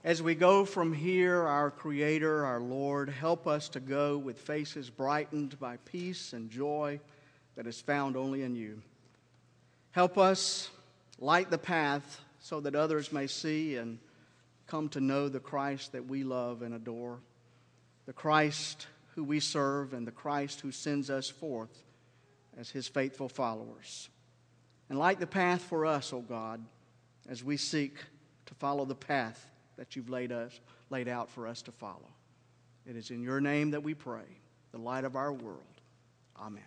As 0.10 0.24
we 0.24 0.34
go 0.34 0.66
from 0.66 0.92
here, 0.92 1.44
our 1.44 1.70
Creator, 1.70 2.44
our 2.44 2.60
Lord, 2.60 3.10
help 3.10 3.46
us 3.46 3.70
to 3.70 3.80
go 3.80 4.18
with 4.18 4.40
faces 4.40 4.90
brightened 4.90 5.60
by 5.60 5.78
peace 5.86 6.34
and 6.34 6.50
joy 6.50 7.00
that 7.56 7.68
is 7.68 7.80
found 7.80 8.18
only 8.18 8.42
in 8.42 8.56
you. 8.56 8.82
Help 9.92 10.18
us 10.18 10.72
light 11.20 11.52
the 11.52 11.60
path 11.60 12.22
so 12.40 12.60
that 12.62 12.74
others 12.74 13.14
may 13.14 13.28
see 13.28 13.76
and 13.76 14.00
come 14.66 14.90
to 14.90 15.00
know 15.00 15.30
the 15.30 15.40
Christ 15.40 15.92
that 15.92 16.08
we 16.08 16.24
love 16.24 16.64
and 16.64 16.74
adore, 16.74 17.20
the 18.08 18.14
Christ 18.14 18.88
who 19.14 19.24
we 19.24 19.40
serve, 19.40 19.94
and 19.94 20.08
the 20.08 20.12
Christ 20.12 20.62
who 20.62 20.72
sends 20.72 21.12
us 21.12 21.30
forth 21.30 21.84
as 22.58 22.72
his 22.72 22.88
faithful 22.88 23.30
followers. 23.30 24.10
And 24.90 24.98
light 24.98 25.20
the 25.20 25.28
path 25.28 25.62
for 25.62 25.86
us, 25.86 26.12
O 26.12 26.18
oh 26.18 26.22
God, 26.22 26.66
as 27.30 27.44
we 27.44 27.58
seek 27.58 27.94
to 28.48 28.56
follow 28.56 28.86
the 28.86 28.96
path 28.96 29.46
that 29.80 29.96
you've 29.96 30.10
laid, 30.10 30.34
us, 30.34 30.60
laid 30.90 31.08
out 31.08 31.30
for 31.30 31.48
us 31.48 31.62
to 31.62 31.72
follow. 31.72 32.14
It 32.86 32.98
is 32.98 33.12
in 33.12 33.24
your 33.24 33.40
name 33.40 33.72
that 33.72 33.82
we 33.82 33.94
pray, 33.94 34.26
the 34.74 34.78
light 34.78 35.06
of 35.06 35.16
our 35.16 35.32
world. 35.32 35.64
Amen. 36.38 36.62